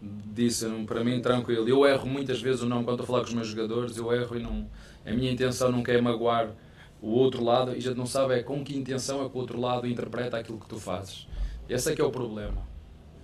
disso, 0.00 0.70
para 0.86 1.02
mim 1.02 1.20
tranquilo. 1.20 1.68
Eu 1.68 1.84
erro 1.84 2.06
muitas 2.06 2.40
vezes 2.40 2.62
o 2.62 2.66
nome 2.66 2.84
quando 2.84 3.00
estou 3.00 3.02
a 3.02 3.06
falar 3.08 3.20
com 3.22 3.26
os 3.26 3.34
meus 3.34 3.48
jogadores, 3.48 3.96
eu 3.96 4.12
erro 4.12 4.36
e 4.36 4.40
não. 4.40 4.70
A 5.04 5.10
minha 5.10 5.32
intenção 5.32 5.72
nunca 5.72 5.90
é 5.90 6.00
magoar 6.00 6.54
o 7.02 7.08
outro 7.08 7.42
lado 7.42 7.76
e 7.76 7.80
já 7.80 7.92
não 7.92 8.06
sabe 8.06 8.34
é 8.34 8.42
com 8.44 8.62
que 8.62 8.78
intenção 8.78 9.26
é 9.26 9.28
que 9.28 9.36
o 9.36 9.40
outro 9.40 9.60
lado 9.60 9.88
interpreta 9.88 10.38
aquilo 10.38 10.60
que 10.60 10.68
tu 10.68 10.78
fazes. 10.78 11.26
Esse 11.68 11.90
é 11.90 11.96
que 11.96 12.00
é 12.00 12.04
o 12.04 12.10
problema. 12.12 12.64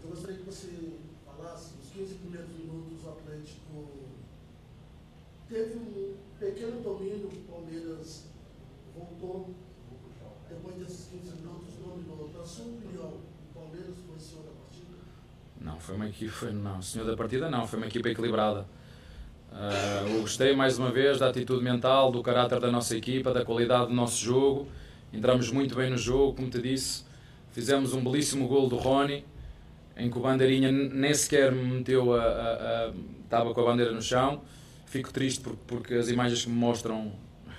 Eu 0.03 0.11
gostaria 0.11 0.39
que 0.39 0.45
você 0.45 0.71
falasse, 1.25 1.77
nos 1.77 1.89
15 1.91 2.15
primeiros 2.15 2.51
minutos 2.51 3.05
o 3.05 3.11
Atlético 3.11 3.91
teve 5.49 5.79
um 5.79 6.17
pequeno 6.41 6.83
domínio, 6.83 7.29
o 7.29 7.53
Palmeiras 7.53 8.25
voltou 8.93 9.51
depois 10.49 10.75
desses 10.79 11.07
15 11.13 11.37
minutos, 11.37 11.75
dominou. 11.75 12.29
Na 12.37 12.45
sua 12.45 12.65
opinião, 12.67 13.21
Palmeiras 13.55 13.97
foi 14.07 14.17
o 14.17 14.21
senhor 14.21 14.45
da 14.45 14.51
partida? 14.51 14.99
Não, 15.61 15.74
foi 15.85 15.97
uma 15.97 16.09
equipe, 16.09 16.31
foi, 16.31 16.51
não, 16.51 16.81
senhor 16.81 17.07
da 17.07 17.15
partida 17.15 17.51
não, 17.51 17.67
foi 17.67 17.79
uma 17.79 17.87
equipa 17.87 18.09
equilibrada. 18.09 18.67
Uh, 19.53 20.09
eu 20.09 20.21
gostei 20.23 20.57
mais 20.57 20.79
uma 20.79 20.91
vez 20.91 21.19
da 21.19 21.29
atitude 21.29 21.63
mental, 21.63 22.11
do 22.11 22.23
caráter 22.23 22.59
da 22.59 22.71
nossa 22.71 22.97
equipa, 22.97 23.33
da 23.33 23.45
qualidade 23.45 23.89
do 23.89 23.95
nosso 23.95 24.25
jogo. 24.25 24.67
Entramos 25.13 25.51
muito 25.51 25.77
bem 25.77 25.91
no 25.91 25.99
jogo, 25.99 26.35
como 26.35 26.49
te 26.49 26.61
disse. 26.61 27.05
Fizemos 27.53 27.93
um 27.93 28.03
belíssimo 28.03 28.49
gol 28.49 28.69
do 28.69 28.77
Rony, 28.77 29.25
em 29.97 30.11
que 30.11 30.19
o 30.19 30.21
bandeirinha 30.21 30.73
nem 30.73 31.15
sequer 31.15 31.53
meteu 31.53 32.15
a, 32.15 32.23
a, 32.23 32.87
a, 32.87 32.93
estava 33.23 33.55
com 33.55 33.61
a 33.61 33.65
bandeira 33.65 33.93
no 33.93 34.03
chão. 34.03 34.43
fico 34.87 35.13
triste 35.13 35.41
porque, 35.41 35.61
porque 35.67 35.95
as 35.95 36.09
imagens 36.09 36.45
que 36.45 36.51
me 36.51 36.57
mostram 36.57 37.13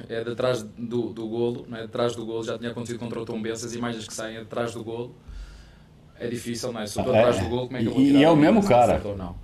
é 0.09 0.23
de 0.23 0.35
trás 0.35 0.63
do, 0.63 1.13
do 1.13 1.27
golo, 1.27 1.65
não 1.69 1.77
é? 1.77 1.81
Detrás 1.81 2.15
do 2.15 2.25
golo, 2.25 2.43
já 2.43 2.57
tinha 2.57 2.71
acontecido 2.71 2.99
contra 2.99 3.21
o 3.21 3.23
Tom 3.25 3.41
Benz, 3.41 3.63
as 3.63 3.73
imagens 3.73 4.05
que 4.07 4.13
saem 4.13 4.37
é 4.37 4.39
de 4.41 4.47
trás 4.47 4.73
do 4.73 4.83
golo. 4.83 5.15
É 6.19 6.27
difícil, 6.27 6.71
não 6.71 6.81
é? 6.81 6.87
Se 6.87 6.97
eu 6.97 7.01
estou 7.01 7.15
atrás 7.15 7.39
do 7.39 7.49
golo, 7.49 7.65
como 7.67 7.77
é 7.77 7.81
que 7.81 7.87
eu 7.87 7.93
vou 7.93 8.03
tirar 8.03 8.19
E 8.19 8.23
é 8.23 8.29
o 8.29 8.35
mesmo 8.35 8.65
cara. 8.65 9.01
Ou 9.03 9.17
não. 9.17 9.35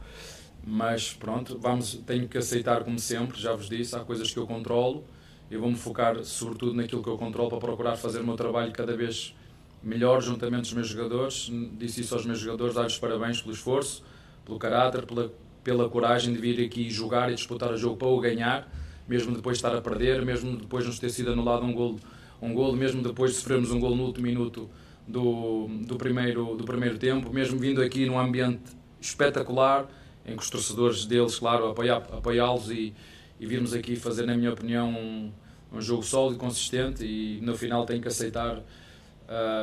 Mas 0.65 1.13
pronto, 1.13 1.57
vamos, 1.59 1.95
tenho 2.05 2.27
que 2.27 2.37
aceitar 2.37 2.83
como 2.83 2.99
sempre, 2.99 3.39
já 3.39 3.53
vos 3.53 3.67
disse, 3.67 3.95
há 3.95 3.99
coisas 3.99 4.31
que 4.31 4.37
eu 4.37 4.45
controlo. 4.45 5.03
Eu 5.49 5.59
vou-me 5.59 5.75
focar 5.75 6.23
sobretudo 6.23 6.73
naquilo 6.73 7.03
que 7.03 7.09
eu 7.09 7.17
controlo 7.17 7.49
para 7.49 7.59
procurar 7.59 7.95
fazer 7.97 8.19
o 8.19 8.23
meu 8.23 8.35
trabalho 8.35 8.71
cada 8.71 8.95
vez 8.95 9.35
melhor 9.83 10.21
juntamente 10.21 10.63
dos 10.63 10.73
meus 10.73 10.87
jogadores. 10.87 11.51
Disse 11.77 12.01
isso 12.01 12.13
aos 12.13 12.25
meus 12.25 12.39
jogadores, 12.39 12.75
dar-lhes 12.75 12.97
parabéns 12.97 13.41
pelo 13.41 13.53
esforço, 13.53 14.03
pelo 14.45 14.57
caráter, 14.57 15.05
pela, 15.05 15.33
pela 15.63 15.89
coragem 15.89 16.33
de 16.33 16.39
vir 16.39 16.63
aqui 16.63 16.89
jogar 16.89 17.31
e 17.31 17.35
disputar 17.35 17.71
o 17.73 17.77
jogo 17.77 17.97
para 17.97 18.07
o 18.07 18.19
ganhar, 18.19 18.71
mesmo 19.07 19.35
depois 19.35 19.57
de 19.57 19.65
estar 19.65 19.75
a 19.77 19.81
perder, 19.81 20.23
mesmo 20.23 20.55
depois 20.55 20.83
de 20.83 20.89
nos 20.89 20.99
ter 20.99 21.09
sido 21.09 21.31
anulado 21.31 21.65
um 21.65 21.73
golo, 21.73 21.99
um 22.41 22.53
golo 22.53 22.77
mesmo 22.77 23.01
depois 23.01 23.31
de 23.31 23.37
sofrermos 23.37 23.71
um 23.71 23.79
golo 23.79 23.95
no 23.95 24.03
último 24.03 24.27
minuto 24.27 24.69
do, 25.07 25.67
do, 25.85 25.95
primeiro, 25.97 26.55
do 26.55 26.63
primeiro 26.63 26.97
tempo, 26.97 27.31
mesmo 27.33 27.57
vindo 27.59 27.81
aqui 27.81 28.05
num 28.05 28.19
ambiente 28.19 28.61
espetacular, 28.99 29.87
em 30.25 30.35
que 30.35 30.43
os 30.43 30.49
torcedores 30.49 31.05
deles, 31.05 31.37
claro, 31.39 31.67
apoiá-los 31.67 32.69
e, 32.69 32.93
e 33.39 33.45
virmos 33.45 33.73
aqui 33.73 33.95
fazer, 33.95 34.25
na 34.25 34.35
minha 34.35 34.51
opinião, 34.53 34.89
um, 34.89 35.31
um 35.73 35.81
jogo 35.81 36.03
sólido, 36.03 36.37
consistente 36.37 37.03
e 37.03 37.39
no 37.41 37.55
final 37.57 37.85
tenho 37.85 38.01
que 38.01 38.07
aceitar 38.07 38.61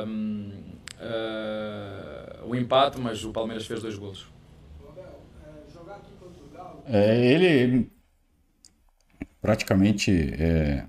um, 0.05 0.51
uh, 0.99 2.47
o 2.47 2.55
empate, 2.55 2.99
mas 2.99 3.23
o 3.23 3.31
Palmeiras 3.31 3.65
fez 3.65 3.81
dois 3.81 3.95
golos. 3.95 4.27
É, 6.91 7.33
ele 7.33 7.91
praticamente 9.39 10.11
é, 10.11 10.87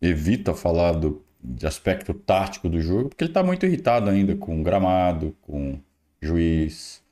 evita 0.00 0.54
falar 0.54 0.92
do, 0.92 1.24
de 1.42 1.66
aspecto 1.66 2.12
tático 2.12 2.68
do 2.68 2.80
jogo, 2.80 3.08
porque 3.08 3.24
ele 3.24 3.30
está 3.30 3.42
muito 3.42 3.64
irritado 3.66 4.10
ainda 4.10 4.36
com 4.36 4.62
gramado, 4.62 5.34
com 5.42 5.78
juiz, 6.20 7.02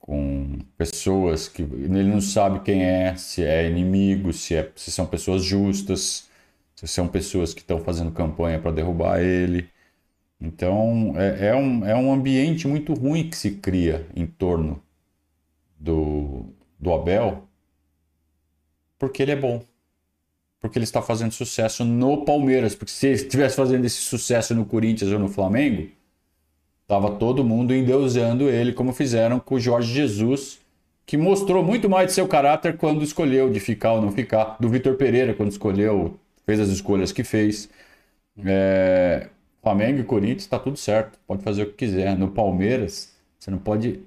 com 0.00 0.58
pessoas 0.76 1.48
que 1.48 1.62
ele 1.62 2.04
não 2.04 2.20
sabe 2.20 2.60
quem 2.60 2.82
é, 2.82 3.14
se 3.16 3.44
é 3.44 3.68
inimigo, 3.68 4.32
se, 4.32 4.54
é, 4.56 4.72
se 4.74 4.90
são 4.90 5.06
pessoas 5.06 5.44
justas, 5.44 6.28
se 6.74 6.88
são 6.88 7.06
pessoas 7.06 7.54
que 7.54 7.60
estão 7.60 7.78
fazendo 7.80 8.10
campanha 8.12 8.58
para 8.58 8.72
derrubar 8.72 9.20
ele. 9.20 9.68
Então 10.40 11.14
é, 11.16 11.48
é, 11.48 11.54
um, 11.54 11.84
é 11.84 11.94
um 11.94 12.12
ambiente 12.12 12.66
muito 12.66 12.94
ruim 12.94 13.28
que 13.28 13.36
se 13.36 13.52
cria 13.56 14.06
em 14.14 14.26
torno 14.26 14.82
do, 15.78 16.46
do 16.78 16.92
Abel, 16.92 17.48
porque 18.98 19.22
ele 19.22 19.32
é 19.32 19.36
bom. 19.36 19.62
Porque 20.60 20.78
ele 20.78 20.84
está 20.84 21.00
fazendo 21.00 21.32
sucesso 21.32 21.84
no 21.84 22.24
Palmeiras. 22.24 22.74
Porque 22.74 22.92
se 22.92 23.06
ele 23.06 23.14
estivesse 23.14 23.56
fazendo 23.56 23.84
esse 23.84 23.96
sucesso 23.96 24.54
no 24.54 24.64
Corinthians 24.64 25.12
ou 25.12 25.18
no 25.18 25.28
Flamengo, 25.28 25.88
tava 26.86 27.12
todo 27.12 27.44
mundo 27.44 27.74
endeusando 27.74 28.48
ele, 28.48 28.72
como 28.72 28.92
fizeram 28.92 29.38
com 29.38 29.54
o 29.56 29.60
Jorge 29.60 29.92
Jesus, 29.92 30.58
que 31.06 31.16
mostrou 31.16 31.62
muito 31.62 31.88
mais 31.88 32.08
de 32.08 32.12
seu 32.14 32.26
caráter 32.26 32.76
quando 32.76 33.02
escolheu 33.04 33.50
de 33.50 33.60
ficar 33.60 33.92
ou 33.92 34.02
não 34.02 34.10
ficar. 34.10 34.56
Do 34.58 34.68
Vitor 34.68 34.94
Pereira, 34.96 35.34
quando 35.34 35.50
escolheu, 35.50 36.18
fez 36.44 36.58
as 36.60 36.68
escolhas 36.68 37.12
que 37.12 37.22
fez. 37.22 37.68
É... 38.44 39.28
Flamengo 39.62 40.00
e 40.00 40.04
Corinthians 40.04 40.42
está 40.42 40.58
tudo 40.58 40.76
certo, 40.76 41.18
pode 41.26 41.42
fazer 41.42 41.62
o 41.64 41.66
que 41.66 41.74
quiser. 41.74 42.16
No 42.16 42.28
Palmeiras, 42.28 43.14
você 43.38 43.50
não 43.50 43.58
pode 43.58 44.00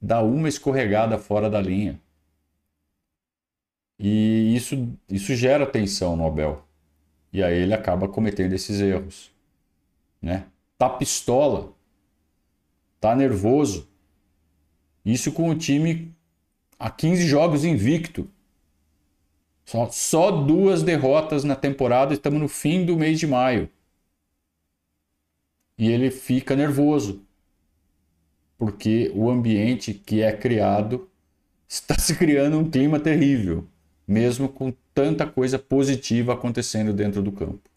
dar 0.00 0.22
uma 0.22 0.48
escorregada 0.48 1.18
fora 1.18 1.50
da 1.50 1.60
linha. 1.60 1.98
E 3.98 4.54
isso, 4.56 4.96
isso 5.08 5.34
gera 5.34 5.66
tensão 5.66 6.16
no 6.16 6.26
Abel. 6.26 6.64
E 7.32 7.42
aí 7.42 7.58
ele 7.58 7.74
acaba 7.74 8.08
cometendo 8.08 8.52
esses 8.52 8.80
erros. 8.80 9.30
Né? 10.20 10.46
Tá 10.78 10.88
pistola, 10.88 11.72
tá 13.00 13.14
nervoso. 13.14 13.88
Isso 15.04 15.32
com 15.32 15.50
o 15.50 15.54
time 15.54 16.14
a 16.78 16.90
15 16.90 17.26
jogos 17.26 17.64
invicto. 17.64 18.28
Só, 19.64 19.88
só 19.90 20.30
duas 20.30 20.82
derrotas 20.82 21.42
na 21.44 21.56
temporada, 21.56 22.12
estamos 22.12 22.40
no 22.40 22.48
fim 22.48 22.84
do 22.84 22.96
mês 22.96 23.18
de 23.18 23.26
maio. 23.26 23.70
E 25.78 25.90
ele 25.90 26.10
fica 26.10 26.54
nervoso. 26.54 27.22
Porque 28.56 29.10
o 29.14 29.28
ambiente 29.30 29.92
que 29.92 30.22
é 30.22 30.32
criado 30.36 31.10
está 31.68 31.98
se 31.98 32.14
criando 32.16 32.58
um 32.58 32.70
clima 32.70 33.00
terrível 33.00 33.66
mesmo 34.06 34.48
com 34.48 34.72
tanta 34.94 35.26
coisa 35.26 35.58
positiva 35.58 36.34
acontecendo 36.34 36.92
dentro 36.92 37.22
do 37.22 37.32
campo. 37.32 37.70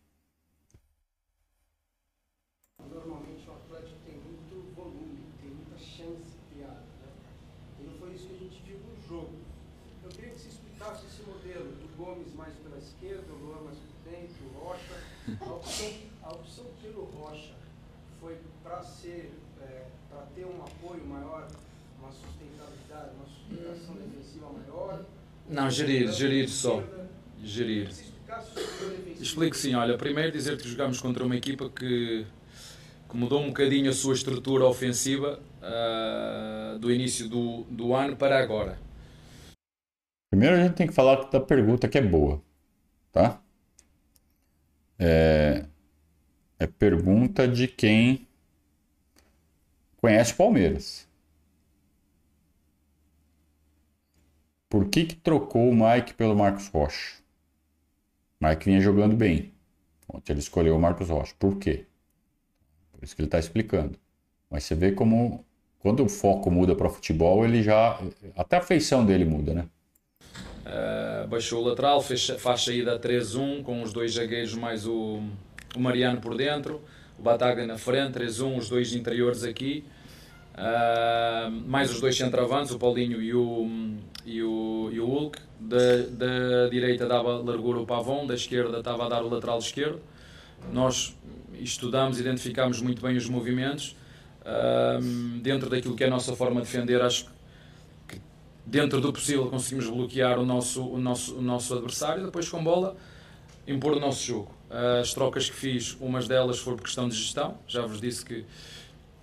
Normalmente 2.94 3.48
o 3.48 3.54
Atlético 3.54 3.98
tem 4.06 4.16
muito 4.16 4.76
volume, 4.76 5.20
tem 5.42 5.50
muita 5.50 5.78
chance 5.78 6.36
criada, 6.52 6.84
né? 7.02 7.10
E 7.80 7.84
não 7.84 7.94
foi 7.98 8.14
isso 8.14 8.28
que 8.28 8.36
a 8.36 8.38
gente 8.38 8.62
viu 8.64 8.78
no 8.80 9.08
jogo. 9.08 9.34
Eu 10.04 10.10
queria 10.10 10.32
que 10.32 10.40
você 10.40 10.50
explicasse 10.50 11.06
esse 11.06 11.24
modelo 11.24 11.72
do 11.72 11.98
Gomes 11.98 12.34
mais 12.36 12.54
pela 12.56 12.78
esquerda, 12.78 13.34
o 13.34 13.46
Luan 13.46 13.62
mais 13.64 13.78
por 13.78 14.12
dentro, 14.12 14.46
o 14.46 14.60
Rocha. 14.60 15.18
A 15.42 15.54
opção, 15.54 15.94
a 16.24 16.30
opção 16.30 16.66
pelo 16.82 17.04
Rocha 17.06 17.56
foi 18.22 18.38
para 18.64 18.82
ser, 18.84 19.32
é, 19.62 19.86
para 20.10 20.22
ter 20.36 20.46
um 20.46 20.62
apoio 20.64 21.06
maior, 21.06 21.48
uma 22.00 22.12
sustentabilidade, 22.12 23.12
uma 23.16 23.26
sustentação 23.26 23.96
defensiva 23.96 24.50
maior 24.52 25.06
não, 25.50 25.70
gerir, 25.70 26.12
gerir 26.12 26.50
só. 26.50 26.84
Gerir. 27.44 27.90
Explico 29.20 29.56
sim, 29.56 29.74
olha, 29.76 29.98
primeiro 29.98 30.32
dizer 30.32 30.58
que 30.58 30.68
jogamos 30.68 31.00
contra 31.00 31.24
uma 31.24 31.36
equipa 31.36 31.70
que, 31.70 32.26
que 33.10 33.18
mudou 33.18 33.42
um 33.42 33.48
bocadinho 33.48 33.90
a 33.90 33.94
sua 33.94 34.14
estrutura 34.14 34.66
ofensiva 34.66 35.40
uh, 35.62 36.78
do 36.80 36.92
início 36.92 37.28
do, 37.30 37.64
do 37.64 37.94
ano 37.94 38.16
para 38.16 38.38
agora. 38.38 38.78
Primeiro 40.30 40.58
a 40.58 40.60
gente 40.60 40.76
tem 40.76 40.88
que 40.88 40.94
falar 40.94 41.30
da 41.30 41.40
pergunta 41.40 41.88
que 41.88 41.98
é 41.98 42.02
boa, 42.02 42.42
tá? 43.12 43.42
É, 45.00 45.66
é 46.60 46.68
pergunta 46.68 47.48
de 47.48 47.68
quem 47.68 48.28
conhece 49.98 50.34
Palmeiras. 50.34 51.08
Por 54.70 54.90
que, 54.90 55.06
que 55.06 55.16
trocou 55.16 55.70
o 55.70 55.74
Mike 55.74 56.14
pelo 56.14 56.36
Marcos 56.36 56.68
Rocha? 56.68 57.16
Mike 58.40 58.66
vinha 58.66 58.82
jogando 58.82 59.16
bem. 59.16 59.54
Ontem 60.08 60.34
ele 60.34 60.40
escolheu 60.40 60.76
o 60.76 60.80
Marcos 60.80 61.10
Rocha. 61.10 61.34
Por 61.40 61.58
quê? 61.58 61.86
Por 62.92 63.04
isso 63.04 63.16
que 63.16 63.22
ele 63.22 63.28
está 63.28 63.40
explicando. 63.40 63.98
Mas 64.50 64.64
você 64.64 64.76
vê 64.76 64.92
como 64.92 65.46
quando 65.80 66.04
o 66.04 66.10
foco 66.10 66.52
muda 66.52 66.76
para 66.76 66.90
futebol, 66.90 67.46
ele 67.46 67.64
já. 67.64 68.00
Até 68.36 68.58
a 68.58 68.62
feição 68.62 69.06
dele 69.06 69.26
muda, 69.26 69.54
né? 69.54 69.66
Uh, 70.66 71.28
baixou 71.28 71.64
o 71.64 71.68
lateral, 71.68 72.02
fez, 72.02 72.28
faz 72.28 72.66
saída 72.66 73.00
3-1 73.00 73.64
com 73.64 73.82
os 73.82 73.94
dois 73.94 74.14
zagueiros 74.14 74.54
mais 74.54 74.86
o, 74.86 75.22
o 75.74 75.80
Mariano 75.80 76.20
por 76.20 76.36
dentro, 76.36 76.82
o 77.18 77.22
Bataglia 77.22 77.66
na 77.66 77.78
frente, 77.78 78.20
3-1, 78.20 78.58
os 78.58 78.68
dois 78.68 78.94
interiores 78.94 79.44
aqui. 79.44 79.86
Uh, 80.58 81.52
mais 81.68 81.92
os 81.92 82.02
dois 82.02 82.18
centroavantes, 82.18 82.72
o 82.72 82.80
Paulinho 82.80 83.22
e 83.22 83.32
o, 83.32 83.70
e 84.26 84.42
o, 84.42 84.90
e 84.92 85.00
o 85.00 85.06
Hulk. 85.06 85.40
Da, 85.60 85.78
da 86.12 86.70
direita 86.70 87.06
dava 87.06 87.38
largura 87.38 87.80
o 87.80 87.86
Pavão, 87.86 88.26
da 88.26 88.34
esquerda 88.34 88.80
estava 88.80 89.06
a 89.06 89.10
dar 89.10 89.24
o 89.24 89.30
lateral 89.30 89.60
esquerdo. 89.60 90.00
Nós 90.74 91.16
estudamos, 91.60 92.20
identificamos 92.20 92.82
muito 92.82 93.02
bem 93.02 93.16
os 93.16 93.30
movimentos. 93.30 93.96
Uh, 94.42 95.40
dentro 95.42 95.70
daquilo 95.70 95.96
que 95.96 96.04
é 96.04 96.08
a 96.08 96.10
nossa 96.10 96.36
forma 96.36 96.62
de 96.62 96.68
defender, 96.68 97.02
acho 97.02 97.28
que 98.08 98.20
dentro 98.66 99.00
do 99.00 99.14
possível 99.14 99.48
conseguimos 99.50 99.88
bloquear 99.88 100.40
o 100.40 100.46
nosso, 100.46 100.84
o 100.84 100.98
nosso, 100.98 101.36
o 101.36 101.42
nosso 101.42 101.74
adversário. 101.74 102.26
Depois, 102.26 102.50
com 102.50 102.64
bola, 102.64 102.96
impor 103.68 103.94
o 103.94 104.00
nosso 104.00 104.26
jogo. 104.26 104.58
As 105.00 105.14
trocas 105.14 105.50
que 105.50 105.56
fiz, 105.56 105.96
umas 106.02 106.28
delas 106.28 106.60
foram 106.60 106.78
por 106.78 106.84
questão 106.84 107.08
de 107.08 107.16
gestão. 107.16 107.58
Já 107.68 107.86
vos 107.86 108.02
disse 108.02 108.26
que 108.26 108.44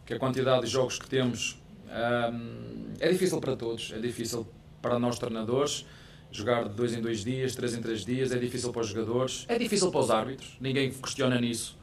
que 0.04 0.14
a 0.14 0.18
quantidade 0.18 0.64
de 0.64 0.70
jogos 0.70 0.98
que 0.98 1.08
temos 1.08 1.58
um, 1.88 2.92
é 3.00 3.10
difícil 3.10 3.40
para 3.40 3.56
todos, 3.56 3.92
é 3.94 3.98
difícil 3.98 4.46
para 4.82 4.98
nós 4.98 5.18
treinadores, 5.18 5.86
jogar 6.30 6.68
de 6.68 6.74
dois 6.74 6.92
em 6.92 7.00
dois 7.00 7.24
dias, 7.24 7.54
três 7.54 7.74
em 7.74 7.80
três 7.80 8.04
dias, 8.04 8.32
é 8.32 8.38
difícil 8.38 8.72
para 8.72 8.82
os 8.82 8.88
jogadores, 8.88 9.44
é 9.48 9.58
difícil 9.58 9.90
para 9.90 10.00
os 10.00 10.10
árbitros, 10.10 10.56
ninguém 10.60 10.90
questiona 10.90 11.40
nisso, 11.40 11.78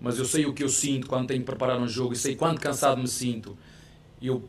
mas 0.00 0.18
eu 0.18 0.24
sei 0.24 0.44
o 0.44 0.52
que 0.52 0.64
eu 0.64 0.68
sinto 0.68 1.06
quando 1.06 1.28
tenho 1.28 1.40
que 1.40 1.46
preparar 1.46 1.80
um 1.80 1.86
jogo 1.86 2.12
e 2.12 2.16
sei 2.16 2.34
quanto 2.34 2.60
cansado 2.60 3.00
me 3.00 3.06
sinto. 3.06 3.56
Eu 4.20 4.48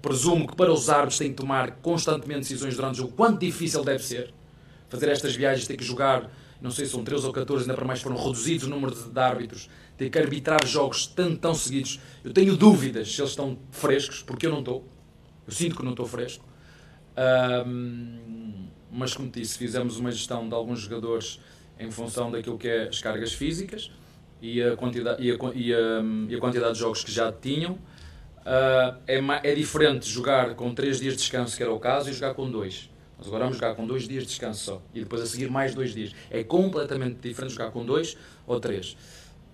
presumo 0.00 0.48
que 0.48 0.56
para 0.56 0.72
os 0.72 0.88
árbitros 0.88 1.18
têm 1.18 1.28
que 1.28 1.36
tomar 1.36 1.72
constantemente 1.76 2.40
decisões 2.40 2.74
durante 2.74 2.94
o 2.94 2.98
jogo, 3.02 3.12
quanto 3.12 3.38
difícil 3.38 3.84
deve 3.84 4.02
ser 4.02 4.32
fazer 4.88 5.08
estas 5.08 5.34
viagens, 5.34 5.66
ter 5.66 5.76
que 5.76 5.84
jogar, 5.84 6.30
não 6.60 6.70
sei 6.70 6.84
se 6.84 6.92
são 6.92 7.04
13 7.04 7.26
ou 7.26 7.32
14, 7.32 7.62
ainda 7.64 7.74
para 7.74 7.84
mais 7.84 8.02
foram 8.02 8.16
reduzidos 8.16 8.66
o 8.66 8.70
número 8.70 8.94
de, 8.94 9.10
de 9.10 9.20
árbitros, 9.20 9.68
ter 10.02 10.10
que 10.10 10.18
arbitrar 10.18 10.66
jogos 10.66 11.06
tão, 11.06 11.36
tão 11.36 11.54
seguidos. 11.54 12.00
Eu 12.24 12.32
tenho 12.32 12.56
dúvidas 12.56 13.14
se 13.14 13.20
eles 13.20 13.30
estão 13.30 13.58
frescos, 13.70 14.22
porque 14.22 14.46
eu 14.46 14.50
não 14.50 14.58
estou. 14.58 14.88
Eu 15.46 15.52
sinto 15.52 15.76
que 15.76 15.84
não 15.84 15.92
estou 15.92 16.06
fresco. 16.06 16.44
Um, 17.66 18.68
mas 18.90 19.14
como 19.14 19.30
disse, 19.30 19.56
fizemos 19.58 19.96
uma 19.98 20.10
gestão 20.10 20.48
de 20.48 20.54
alguns 20.54 20.80
jogadores 20.80 21.40
em 21.78 21.90
função 21.90 22.30
daquilo 22.30 22.58
que 22.58 22.68
é 22.68 22.88
as 22.88 23.00
cargas 23.00 23.32
físicas 23.32 23.90
e 24.40 24.62
a 24.62 24.76
quantidade, 24.76 25.22
e 25.22 25.30
a, 25.30 25.34
e 25.54 25.74
a, 25.74 25.78
e 26.28 26.34
a 26.34 26.38
quantidade 26.38 26.74
de 26.74 26.80
jogos 26.80 27.04
que 27.04 27.12
já 27.12 27.30
tinham. 27.30 27.72
Uh, 28.42 28.98
é, 29.06 29.20
é 29.44 29.54
diferente 29.54 30.08
jogar 30.08 30.56
com 30.56 30.74
3 30.74 30.98
dias 30.98 31.14
de 31.14 31.20
descanso, 31.20 31.56
que 31.56 31.62
era 31.62 31.72
o 31.72 31.78
caso, 31.78 32.10
e 32.10 32.12
jogar 32.12 32.34
com 32.34 32.50
2. 32.50 32.90
Nós 33.18 33.28
agora 33.28 33.44
vamos 33.44 33.56
jogar 33.56 33.76
com 33.76 33.86
2 33.86 34.08
dias 34.08 34.24
de 34.24 34.30
descanso 34.30 34.64
só. 34.64 34.82
E 34.92 34.98
depois 34.98 35.22
a 35.22 35.26
seguir 35.26 35.48
mais 35.48 35.76
2 35.76 35.94
dias. 35.94 36.12
É 36.28 36.42
completamente 36.42 37.20
diferente 37.20 37.52
jogar 37.52 37.70
com 37.70 37.86
2 37.86 38.16
ou 38.48 38.58
3. 38.58 38.96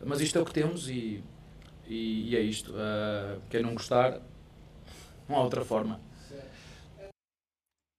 Mas 0.05 0.21
isto 0.21 0.39
é 0.39 0.43
o 0.43 0.45
que 0.45 0.53
temos 0.53 0.89
e, 0.89 1.23
e, 1.87 2.31
e 2.31 2.37
é 2.37 2.41
isto. 2.41 2.73
Uh, 2.73 3.41
quem 3.51 3.63
não 3.63 3.75
gostar, 3.75 4.21
não 5.29 5.37
há 5.37 5.43
outra 5.43 5.65
forma. 5.65 6.01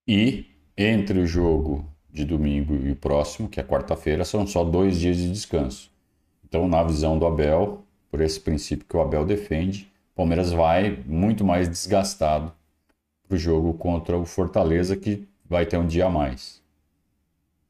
E 0.08 0.46
entre 0.78 1.20
o 1.20 1.28
jogo 1.28 1.86
de 2.12 2.26
domingo 2.26 2.74
e 2.76 2.92
o 2.92 2.96
próximo, 2.96 3.48
que 3.48 3.60
é 3.60 3.64
quarta-feira, 3.64 4.26
são 4.26 4.48
só 4.48 4.64
dois 4.64 5.00
dias 5.00 5.18
de 5.18 5.32
descanso. 5.32 5.92
Então, 6.44 6.68
na 6.68 6.82
visão 6.84 7.20
do 7.20 7.28
Abel, 7.28 7.86
por 8.10 8.22
esse 8.22 8.40
princípio 8.40 8.86
que 8.88 8.98
o 8.98 9.02
Abel 9.02 9.26
defende, 9.26 9.92
o 10.14 10.16
Palmeiras 10.16 10.52
vai 10.52 11.04
muito 11.06 11.46
mais 11.46 11.70
desgastado 11.70 12.52
para 13.28 13.36
o 13.36 13.38
jogo 13.38 13.74
contra 13.76 14.18
o 14.18 14.26
Fortaleza, 14.26 14.96
que 14.96 15.28
vai 15.46 15.66
ter 15.66 15.78
um 15.78 15.86
dia 15.86 16.08
a 16.08 16.10
mais. 16.10 16.62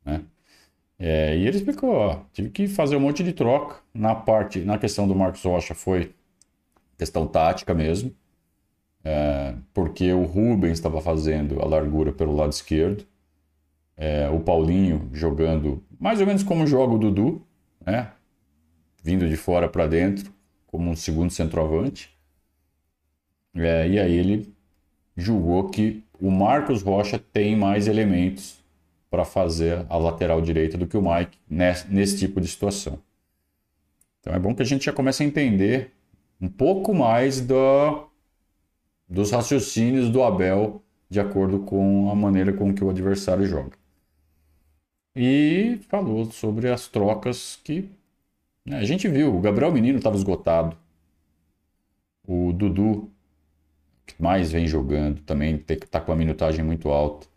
Né? 0.06 0.22
É, 1.00 1.38
e 1.38 1.48
ele 1.48 1.56
explicou, 1.58 1.92
ó, 1.92 2.20
tive 2.34 2.50
que 2.50 2.68
fazer 2.68 2.98
um 2.98 3.00
monte 3.00 3.24
de 3.24 3.32
troca 3.32 3.78
na 3.94 4.14
parte, 4.14 4.60
na 4.60 4.78
questão 4.78 5.08
do 5.08 5.16
Marcos 5.16 5.42
Rocha 5.44 5.74
foi 5.74 6.14
questão 6.98 7.26
tática 7.26 7.74
mesmo, 7.74 8.14
é, 9.04 9.56
porque 9.74 10.12
o 10.12 10.24
Rubens 10.24 10.74
estava 10.74 11.00
fazendo 11.00 11.62
a 11.62 11.66
largura 11.66 12.12
pelo 12.12 12.36
lado 12.36 12.52
esquerdo, 12.52 13.06
é, 13.96 14.30
o 14.30 14.42
Paulinho 14.42 15.10
jogando 15.14 15.82
mais 15.98 16.20
ou 16.20 16.28
menos 16.28 16.44
como 16.44 16.68
joga 16.68 16.94
o 16.94 16.98
Dudu, 17.00 17.42
né? 17.86 18.12
vindo 19.02 19.28
de 19.28 19.38
fora 19.38 19.70
para 19.70 19.88
dentro, 19.88 20.34
como 20.68 20.90
um 20.90 20.96
segundo 20.96 21.32
centroavante. 21.32 22.10
É, 23.56 23.88
e 23.88 24.00
aí 24.00 24.14
ele 24.14 24.54
julgou 25.16 25.70
que 25.70 26.04
o 26.20 26.30
Marcos 26.30 26.82
Rocha 26.82 27.18
tem 27.18 27.56
mais 27.56 27.88
elementos 27.88 28.59
para 29.10 29.26
fazer 29.26 29.86
a 29.90 29.98
lateral 29.98 30.42
direita 30.42 30.78
do 30.78 30.88
que 30.88 30.98
o 30.98 31.02
Mike 31.02 31.38
nesse, 31.50 31.88
nesse 31.92 32.18
tipo 32.18 32.40
de 32.40 32.48
situação. 32.48 33.00
Então 34.20 34.34
é 34.34 34.40
bom 34.40 34.54
que 34.54 34.62
a 34.62 34.66
gente 34.66 34.86
já 34.86 34.94
comece 34.94 35.24
a 35.24 35.26
entender 35.26 35.92
um 36.40 36.48
pouco 36.48 36.94
mais 36.94 37.42
do, 37.42 38.08
dos 39.08 39.32
raciocínios 39.32 40.10
do 40.10 40.24
Abel 40.24 40.82
de 41.10 41.20
acordo 41.20 41.60
com 41.60 42.10
a 42.12 42.16
maneira 42.16 42.54
com 42.54 42.74
que 42.74 42.84
o 42.84 42.90
adversário 42.90 43.46
joga. 43.46 43.78
E 45.16 45.80
falou 45.90 46.26
sobre 46.32 46.70
as 46.70 46.88
trocas 46.88 47.60
que 47.64 47.90
né, 48.66 48.78
a 48.78 48.86
gente 48.86 49.08
viu. 49.08 49.36
O 49.36 49.42
Gabriel 49.42 49.72
Menino 49.72 49.98
estava 49.98 50.16
esgotado. 50.16 50.78
O 52.28 52.54
Dudu, 52.54 53.10
que 54.06 54.22
mais 54.22 54.52
vem 54.52 54.68
jogando, 54.68 55.22
também 55.22 55.64
está 55.68 56.00
com 56.00 56.12
a 56.12 56.16
minutagem 56.16 56.64
muito 56.64 56.90
alta. 56.90 57.28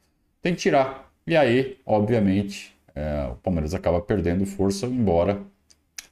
Tem 0.42 0.54
que 0.54 0.60
tirar. 0.60 1.01
E 1.26 1.36
aí, 1.36 1.78
obviamente, 1.86 2.74
é, 2.94 3.28
o 3.30 3.36
Palmeiras 3.36 3.74
acaba 3.74 4.00
perdendo 4.00 4.44
força, 4.44 4.86
embora 4.86 5.40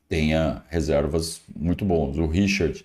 tenha 0.09 0.63
reservas 0.69 1.41
muito 1.55 1.85
bons. 1.85 2.19
O 2.19 2.27
Richard, 2.27 2.85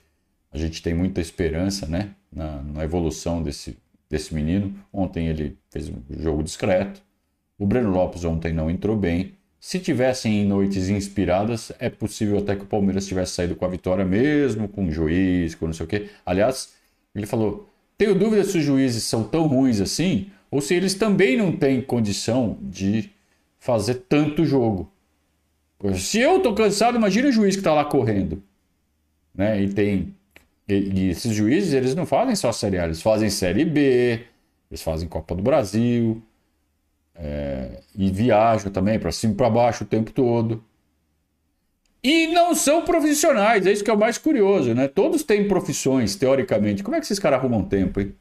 a 0.52 0.58
gente 0.58 0.82
tem 0.82 0.94
muita 0.94 1.22
esperança 1.22 1.86
né, 1.86 2.12
na, 2.32 2.62
na 2.62 2.84
evolução 2.84 3.42
desse, 3.42 3.78
desse 4.10 4.34
menino. 4.34 4.74
Ontem 4.92 5.28
ele 5.28 5.58
fez 5.70 5.90
um 5.90 6.02
jogo 6.20 6.44
discreto. 6.44 7.02
O 7.58 7.66
Breno 7.66 7.90
Lopes 7.90 8.24
ontem 8.26 8.54
não 8.54 8.70
entrou 8.70 8.96
bem. 8.96 9.34
Se 9.60 9.80
tivessem 9.80 10.46
noites 10.46 10.90
inspiradas, 10.90 11.72
é 11.80 11.90
possível 11.90 12.38
até 12.38 12.56
que 12.56 12.64
o 12.64 12.68
Palmeiras 12.68 13.08
tivesse 13.08 13.32
saído 13.32 13.56
com 13.56 13.66
a 13.66 13.70
vitória, 13.70 14.06
mesmo 14.06 14.68
com 14.68 14.86
o 14.86 14.92
juiz, 14.92 15.56
com 15.56 15.66
não 15.66 15.74
sei 15.74 15.86
o 15.86 15.90
quê. 15.90 16.10
Aliás, 16.24 16.76
ele 17.16 17.26
falou: 17.26 17.68
tenho 17.98 18.14
dúvida 18.14 18.44
se 18.44 18.58
os 18.58 18.64
juízes 18.64 19.04
são 19.04 19.24
tão 19.24 19.48
ruins 19.48 19.82
assim, 19.82 20.30
ou 20.56 20.62
se 20.62 20.74
eles 20.74 20.94
também 20.94 21.36
não 21.36 21.52
têm 21.52 21.82
condição 21.82 22.58
de 22.62 23.12
fazer 23.60 23.96
tanto 24.08 24.46
jogo. 24.46 24.90
Se 25.96 26.18
eu 26.18 26.40
tô 26.40 26.56
cansado, 26.56 26.96
imagina 26.96 27.28
o 27.28 27.32
juiz 27.32 27.56
que 27.56 27.60
está 27.60 27.74
lá 27.74 27.84
correndo. 27.84 28.42
Né? 29.34 29.62
E 29.62 29.74
tem. 29.74 30.16
E, 30.66 30.74
e, 30.74 31.10
esses 31.10 31.34
juízes, 31.34 31.74
eles 31.74 31.94
não 31.94 32.06
fazem 32.06 32.38
só 32.38 32.54
Série 32.54 32.80
A, 32.80 32.86
eles 32.86 33.02
fazem 33.02 33.30
Série 33.30 33.66
B, 33.66 34.22
eles 34.72 34.82
fazem 34.82 35.10
Copa 35.10 35.36
do 35.36 35.44
Brasil. 35.44 36.24
É, 37.14 37.82
e 37.94 38.10
viajam 38.10 38.72
também 38.72 38.98
para 38.98 39.12
cima 39.12 39.34
e 39.34 39.36
para 39.36 39.50
baixo 39.50 39.84
o 39.84 39.88
tempo 39.88 40.12
todo. 40.12 40.64
E 42.02 42.28
não 42.28 42.56
são 42.56 42.86
profissionais, 42.86 43.66
é 43.66 43.74
isso 43.74 43.84
que 43.84 43.92
é 43.92 43.94
o 43.94 44.00
mais 44.00 44.18
curioso, 44.18 44.74
né? 44.74 44.88
Todos 44.88 45.22
têm 45.24 45.50
profissões, 45.50 46.16
teoricamente. 46.16 46.82
Como 46.82 46.96
é 46.96 47.00
que 47.00 47.06
esses 47.06 47.20
caras 47.20 47.40
arrumam 47.40 47.62
tempo, 47.62 48.00
hein? 48.00 48.16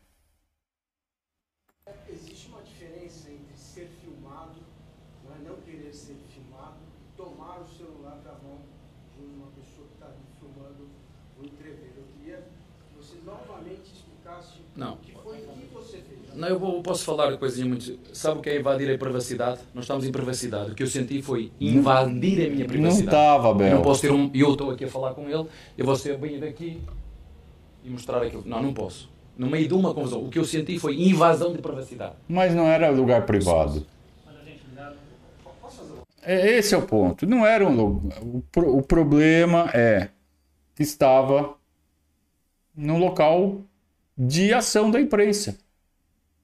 Não, 16.45 16.51
eu 16.51 16.83
posso 16.83 17.05
falar 17.05 17.35
coisinha 17.39 17.67
muito. 17.67 17.99
Sabe 18.13 18.39
o 18.39 18.43
que 18.43 18.51
é 18.51 18.59
invadir 18.59 18.95
a 18.95 18.99
privacidade? 18.99 19.61
Nós 19.73 19.85
estamos 19.85 20.05
em 20.05 20.13
privacidade. 20.13 20.73
O 20.73 20.75
que 20.75 20.83
eu 20.83 20.87
senti 20.87 21.23
foi 21.23 21.51
invadir 21.59 22.47
a 22.47 22.51
minha 22.51 22.67
privacidade. 22.67 22.83
Não 22.83 22.89
estava, 22.89 23.55
Bel. 23.55 23.69
Eu 23.69 23.75
não 23.77 23.83
posso 23.83 24.03
ter 24.03 24.13
um. 24.13 24.31
Eu 24.35 24.53
estou 24.53 24.71
aqui 24.71 24.85
a 24.85 24.89
falar 24.89 25.15
com 25.15 25.23
ele, 25.29 25.47
eu 25.79 25.87
vou 25.87 25.97
ser 25.97 26.19
bem 26.19 26.39
daqui 26.39 26.83
e 27.83 27.89
mostrar 27.89 28.23
aquilo. 28.23 28.43
Não, 28.45 28.63
não 28.63 28.75
posso. 28.75 29.11
No 29.39 29.47
meio 29.47 29.67
de 29.67 29.73
uma 29.73 29.95
confusão. 29.95 30.23
O 30.23 30.29
que 30.29 30.39
eu 30.39 30.45
senti 30.45 30.79
foi 30.79 30.95
invasão 31.01 31.51
de 31.53 31.63
privacidade. 31.63 32.15
Mas 32.29 32.55
não 32.55 32.67
era 32.67 32.91
lugar 32.91 33.25
privado. 33.25 33.87
É, 36.23 36.59
esse 36.59 36.75
é 36.75 36.79
o 36.79 36.83
ponto. 36.83 37.27
Não 37.27 37.47
era 37.47 37.67
um 37.67 37.75
lugar. 37.75 38.19
O 38.57 38.83
problema 38.83 39.71
é 39.73 40.11
que 40.75 40.83
estava 40.83 41.55
no 42.77 42.99
local 42.99 43.63
de 44.17 44.53
ação 44.53 44.91
da 44.91 45.01
imprensa. 45.01 45.64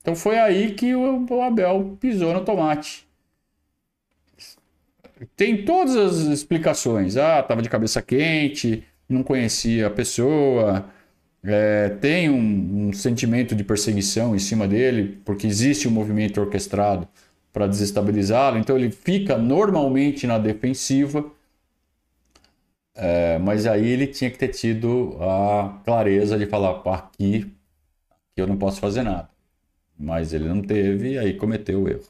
Então 0.00 0.14
foi 0.14 0.38
aí 0.38 0.72
que 0.72 0.94
o 0.94 1.42
Abel 1.42 1.96
pisou 2.00 2.32
no 2.32 2.44
tomate. 2.44 3.06
Tem 5.36 5.64
todas 5.64 5.96
as 5.96 6.18
explicações. 6.26 7.16
Ah, 7.16 7.40
estava 7.40 7.60
de 7.60 7.68
cabeça 7.68 8.00
quente, 8.00 8.84
não 9.08 9.22
conhecia 9.22 9.86
a 9.88 9.90
pessoa, 9.90 10.90
é, 11.42 11.88
tem 12.00 12.28
um, 12.30 12.88
um, 12.88 12.92
sentimento 12.92 13.54
de 13.54 13.64
perseguição 13.64 14.34
em 14.34 14.38
cima 14.38 14.68
dele, 14.68 15.20
porque 15.24 15.46
existe 15.46 15.88
um 15.88 15.90
movimento 15.90 16.40
orquestrado 16.40 17.08
para 17.52 17.66
desestabilizá-lo. 17.66 18.58
Então 18.58 18.76
ele 18.76 18.90
fica 18.90 19.38
normalmente 19.38 20.26
na 20.26 20.38
defensiva. 20.38 21.24
É, 22.94 23.38
mas 23.38 23.66
aí 23.66 23.88
ele 23.88 24.06
tinha 24.06 24.30
que 24.30 24.38
ter 24.38 24.48
tido 24.48 25.16
a 25.20 25.80
clareza 25.84 26.38
de 26.38 26.46
falar: 26.46 26.82
aqui, 26.94 27.50
aqui 28.10 28.36
eu 28.36 28.46
não 28.46 28.56
posso 28.58 28.80
fazer 28.80 29.02
nada. 29.02 29.29
Mas 30.02 30.32
ele 30.32 30.48
não 30.48 30.62
teve 30.62 31.10
e 31.10 31.18
aí 31.18 31.34
cometeu 31.34 31.82
o 31.82 31.88
erro. 31.88 32.02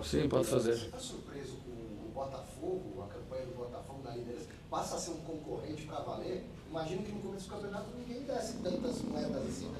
Sim, 0.00 0.28
pode 0.28 0.46
fazer. 0.46 0.74
Você 0.74 0.86
está 0.86 0.98
surpreso 0.98 1.56
com 1.64 1.72
o 1.72 2.12
Botafogo, 2.14 3.02
a 3.02 3.12
campanha 3.12 3.46
do 3.46 3.56
Botafogo 3.56 4.02
na 4.04 4.14
liderança? 4.14 4.46
Passa 4.70 4.94
a 4.94 4.98
ser 4.98 5.10
um 5.10 5.16
concorrente 5.16 5.82
para 5.86 6.00
valer? 6.00 6.44
Imagino 6.70 7.02
que 7.02 7.10
no 7.10 7.20
começo 7.20 7.48
do 7.48 7.54
campeonato 7.54 7.86
ninguém 7.98 8.22
desse 8.22 8.58
tantas 8.58 9.02
moedas 9.02 9.42
assim 9.42 9.70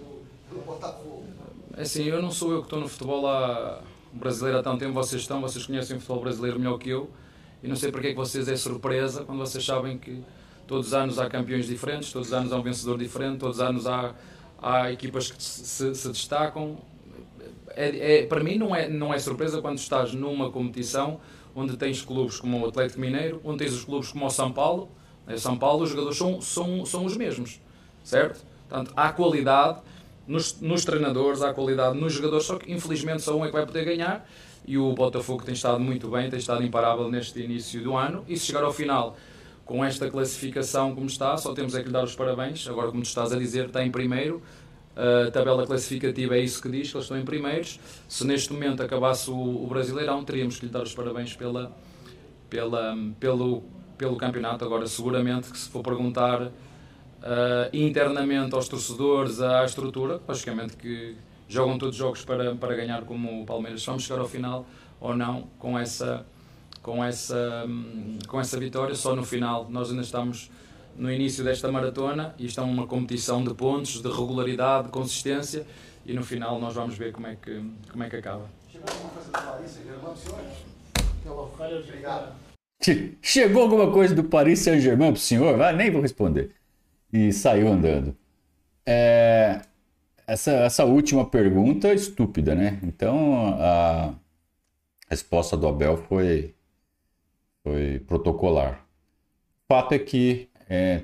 pelo, 0.51 0.65
Botafogo. 0.65 1.25
É 1.77 1.83
assim, 1.83 2.03
eu 2.05 2.21
não 2.21 2.33
sou 2.33 2.51
eu 2.51 2.59
que 2.61 2.67
estou 2.67 2.81
no 2.81 2.89
futebol 2.89 3.29
há 3.29 3.81
brasileiro 4.13 4.59
há 4.59 4.63
tanto 4.63 4.81
tempo, 4.81 4.93
vocês 4.93 5.23
estão, 5.23 5.41
vocês 5.41 5.67
conhecem 5.67 5.97
o 5.97 6.01
futebol 6.01 6.23
brasileiro 6.23 6.59
melhor 6.59 6.79
que 6.79 6.91
eu, 6.91 7.11
e 7.63 7.69
não 7.69 7.77
sei 7.77 7.93
porque 7.93 8.09
é 8.09 8.11
que 8.11 8.17
vocês 8.17 8.49
é 8.49 8.57
surpresa 8.57 9.25
quando 9.25 9.39
vocês 9.39 9.65
sabem 9.65 9.99
que 9.99 10.23
todos 10.67 10.89
os 10.89 10.95
anos 10.95 11.19
há 11.19 11.29
campeões 11.29 11.67
diferentes, 11.67 12.13
todos 12.13 12.29
os 12.29 12.35
anos 12.35 12.53
há 12.53 12.57
um 12.57 12.63
vencedor 12.63 12.99
diferente, 12.99 13.39
todos 13.39 13.57
os 13.57 13.63
anos 13.63 13.87
há, 13.87 14.15
há 14.63 14.93
equipas 14.93 15.31
que 15.31 15.43
se, 15.43 15.95
se 15.95 16.09
destacam, 16.09 16.79
é, 17.77 18.21
é, 18.21 18.27
para 18.27 18.43
mim 18.43 18.57
não 18.57 18.75
é, 18.75 18.89
não 18.89 19.13
é 19.13 19.19
surpresa 19.19 19.61
quando 19.61 19.79
estás 19.79 20.13
numa 20.13 20.51
competição 20.51 21.21
onde 21.55 21.77
tens 21.77 22.03
clubes 22.03 22.39
como 22.39 22.61
o 22.61 22.69
Atlético 22.69 23.01
Mineiro, 23.01 23.41
onde 23.45 23.59
tens 23.59 23.73
os 23.73 23.85
clubes 23.85 24.11
como 24.11 24.27
o 24.27 24.31
São 24.31 24.53
Paulo. 24.53 24.89
Em 25.29 25.39
São 25.39 25.57
Paulo 25.57 25.85
os 25.85 25.91
jogadores 25.91 26.19
são, 26.19 26.41
são, 26.41 26.85
são 26.85 27.05
os 27.05 27.17
mesmos, 27.17 27.61
certo? 28.03 28.45
Portanto, 28.69 28.93
há 28.97 29.13
qualidade 29.13 29.81
nos, 30.27 30.61
nos 30.61 30.85
treinadores, 30.85 31.43
há 31.43 31.55
qualidade 31.55 31.99
nos 31.99 32.13
jogadores, 32.13 32.47
só 32.47 32.57
que 32.57 32.73
infelizmente 32.73 33.23
só 33.23 33.37
um 33.37 33.45
é 33.45 33.49
que 33.49 33.53
vai 33.53 33.65
poder 33.65 33.85
ganhar 33.85 34.29
e 34.67 34.79
o 34.79 34.93
Botafogo 34.93 35.45
tem 35.45 35.55
estado 35.55 35.79
muito 35.81 36.09
bem, 36.09 36.29
tem 36.29 36.39
estado 36.39 36.63
imparável 36.63 37.11
neste 37.11 37.41
início 37.41 37.83
do 37.83 37.97
ano 37.97 38.25
e 38.29 38.37
se 38.37 38.47
chegar 38.47 38.65
ao 38.65 38.73
final 38.73 39.17
com 39.65 39.85
esta 39.85 40.11
classificação 40.11 40.95
como 40.95 41.07
está, 41.07 41.37
só 41.37 41.55
temos 41.55 41.75
é 41.75 41.81
que 41.81 41.87
lhe 41.87 41.93
dar 41.93 42.05
os 42.05 42.15
parabéns. 42.15 42.67
Agora, 42.69 42.89
como 42.89 43.03
tu 43.03 43.07
estás 43.07 43.33
a 43.33 43.37
dizer, 43.37 43.67
está 43.67 43.85
em 43.85 43.91
primeiro, 43.91 44.43
a 44.97 45.31
tabela 45.31 45.67
classificativa 45.67 46.37
é 46.37 46.41
isso 46.41 46.63
que 46.63 46.69
diz, 46.69 46.91
que 46.91 46.97
eles 46.97 47.05
estão 47.05 47.19
em 47.19 47.25
primeiros. 47.25 47.81
Se 48.09 48.27
neste 48.27 48.53
momento 48.53 48.83
acabasse 48.83 49.31
o, 49.31 49.65
o 49.65 49.67
Brasileirão, 49.67 50.25
teríamos 50.25 50.59
que 50.59 50.67
lhe 50.67 50.73
dar 50.73 50.83
os 50.83 50.95
parabéns 50.95 51.35
pela, 51.35 51.73
pela, 52.49 52.97
pelo, 53.19 53.65
pelo 53.99 54.17
campeonato. 54.17 54.65
Agora, 54.65 54.87
seguramente 54.87 55.51
que 55.51 55.59
se 55.59 55.69
for 55.69 55.83
perguntar 55.83 56.43
uh, 56.43 56.53
internamente 57.73 58.55
aos 58.55 58.69
torcedores, 58.69 59.41
à 59.41 59.65
estrutura, 59.65 60.21
basicamente 60.25 60.77
que 60.77 61.17
jogam 61.49 61.77
todos 61.77 61.95
os 61.95 61.99
jogos 61.99 62.25
para, 62.25 62.55
para 62.55 62.75
ganhar 62.75 63.03
como 63.03 63.43
o 63.43 63.45
Palmeiras. 63.45 63.85
Vamos 63.85 64.05
chegar 64.05 64.21
ao 64.21 64.29
final 64.29 64.67
ou 65.01 65.17
não 65.17 65.49
com 65.59 65.79
essa, 65.79 66.25
com, 66.83 67.05
essa, 67.05 67.65
com 68.29 68.41
essa 68.41 68.59
vitória. 68.59 68.95
Só 68.95 69.15
no 69.17 69.25
final 69.25 69.69
nós 69.69 69.91
ainda 69.91 70.03
estamos 70.03 70.51
no 70.97 71.11
início 71.11 71.43
desta 71.43 71.71
maratona 71.71 72.35
isto 72.39 72.61
é 72.61 72.65
uma 72.65 72.87
competição 72.87 73.43
de 73.43 73.53
pontos, 73.55 74.01
de 74.01 74.09
regularidade, 74.09 74.87
de 74.87 74.93
consistência 74.93 75.67
e 76.07 76.13
no 76.13 76.23
final 76.23 76.61
nós 76.61 76.75
vamos 76.75 76.97
ver 76.97 77.13
como 77.13 77.27
é 77.27 77.37
que, 77.37 77.63
como 77.91 78.05
é 78.05 78.11
que 78.11 78.17
acaba. 78.17 78.49
Chegou 83.23 83.63
alguma 83.63 83.91
coisa 83.91 84.15
do 84.15 84.25
Paris 84.25 84.59
Saint-Germain 84.59 85.13
para 85.13 85.19
o 85.19 85.21
senhor? 85.21 85.61
Ah, 85.61 85.73
nem 85.73 85.91
vou 85.91 86.03
responder. 86.03 86.51
E 87.13 87.33
saiu 87.33 87.69
andando. 87.69 88.15
É, 88.85 89.63
essa, 90.27 90.51
essa 90.51 90.85
última 90.85 91.25
pergunta 91.25 91.89
é 91.89 91.95
estúpida, 91.95 92.55
né? 92.55 92.79
Então 92.83 93.57
a 93.59 94.15
resposta 95.09 95.57
do 95.57 95.67
Abel 95.67 95.97
foi, 95.97 96.55
foi 97.63 98.01
protocolar. 98.01 98.85
O 99.65 99.75
fato 99.75 99.93
é 99.93 99.99
que 99.99 100.49
é, 100.69 101.03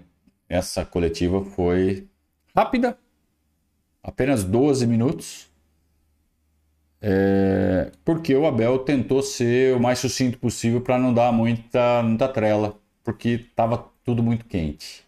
essa 0.49 0.85
coletiva 0.85 1.45
foi 1.45 2.09
rápida, 2.55 2.99
apenas 4.03 4.45
12 4.45 4.87
minutos, 4.87 5.49
é, 7.01 7.91
porque 8.05 8.35
o 8.35 8.47
Abel 8.47 8.81
tentou 8.81 9.23
ser 9.23 9.75
o 9.75 9.81
mais 9.81 9.99
sucinto 9.99 10.39
possível 10.39 10.81
para 10.81 10.99
não 10.99 11.15
dar 11.15 11.33
muita, 11.33 12.03
muita 12.03 12.29
trela, 12.29 12.79
porque 13.03 13.29
estava 13.31 13.91
tudo 14.05 14.23
muito 14.23 14.45
quente. 14.45 15.05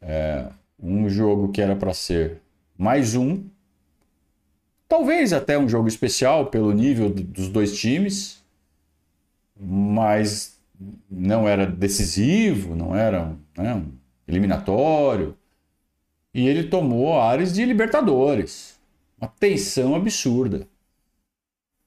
É, 0.00 0.48
um 0.78 1.08
jogo 1.08 1.50
que 1.50 1.60
era 1.60 1.74
para 1.74 1.94
ser 1.94 2.40
mais 2.76 3.14
um, 3.16 3.44
talvez 4.88 5.32
até 5.32 5.58
um 5.58 5.68
jogo 5.68 5.88
especial 5.88 6.46
pelo 6.46 6.72
nível 6.72 7.10
dos 7.10 7.48
dois 7.48 7.76
times, 7.76 8.42
mas 9.58 10.57
não 11.10 11.48
era 11.48 11.66
decisivo, 11.66 12.74
não 12.74 12.94
era 12.94 13.36
né, 13.56 13.74
um 13.74 13.92
eliminatório. 14.26 15.36
E 16.32 16.46
ele 16.46 16.64
tomou 16.64 17.20
ares 17.20 17.52
de 17.52 17.64
Libertadores. 17.64 18.78
Uma 19.20 19.28
tensão 19.28 19.94
absurda. 19.94 20.66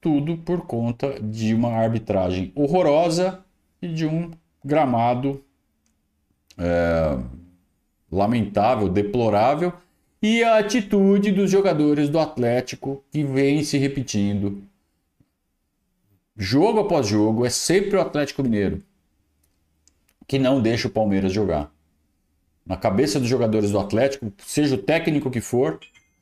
Tudo 0.00 0.36
por 0.36 0.66
conta 0.66 1.20
de 1.20 1.54
uma 1.54 1.70
arbitragem 1.70 2.52
horrorosa 2.54 3.44
e 3.80 3.88
de 3.88 4.04
um 4.04 4.30
gramado 4.64 5.42
é, 6.58 7.18
lamentável, 8.10 8.88
deplorável, 8.88 9.72
e 10.20 10.44
a 10.44 10.58
atitude 10.58 11.32
dos 11.32 11.50
jogadores 11.50 12.08
do 12.08 12.18
Atlético 12.18 13.02
que 13.10 13.24
vem 13.24 13.64
se 13.64 13.78
repetindo 13.78 14.62
jogo 16.42 16.80
após 16.80 17.06
jogo, 17.06 17.46
é 17.46 17.50
sempre 17.50 17.96
o 17.96 18.00
Atlético 18.00 18.42
Mineiro 18.42 18.82
que 20.26 20.38
não 20.38 20.60
deixa 20.62 20.88
o 20.88 20.90
Palmeiras 20.90 21.32
jogar. 21.32 21.70
Na 22.64 22.76
cabeça 22.76 23.18
dos 23.18 23.28
jogadores 23.28 23.70
do 23.70 23.78
Atlético, 23.78 24.32
seja 24.38 24.76
o 24.76 24.78
técnico 24.78 25.30
que 25.30 25.40
for, 25.40 25.78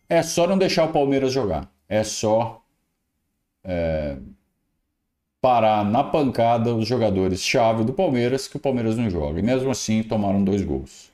é 0.08 0.22
só 0.22 0.46
não 0.46 0.58
deixar 0.58 0.84
o 0.84 0.92
Palmeiras 0.92 1.32
jogar. 1.32 1.70
É 1.88 2.02
só 2.02 2.60
é, 3.62 4.16
parar 5.40 5.84
na 5.84 6.02
pancada 6.02 6.74
os 6.74 6.88
jogadores 6.88 7.40
chave 7.40 7.84
do 7.84 7.92
Palmeiras 7.92 8.48
que 8.48 8.56
o 8.56 8.60
Palmeiras 8.60 8.96
não 8.96 9.08
joga. 9.10 9.38
E 9.38 9.42
mesmo 9.42 9.70
assim 9.70 10.02
tomaram 10.02 10.42
dois 10.42 10.62
gols. 10.62 11.12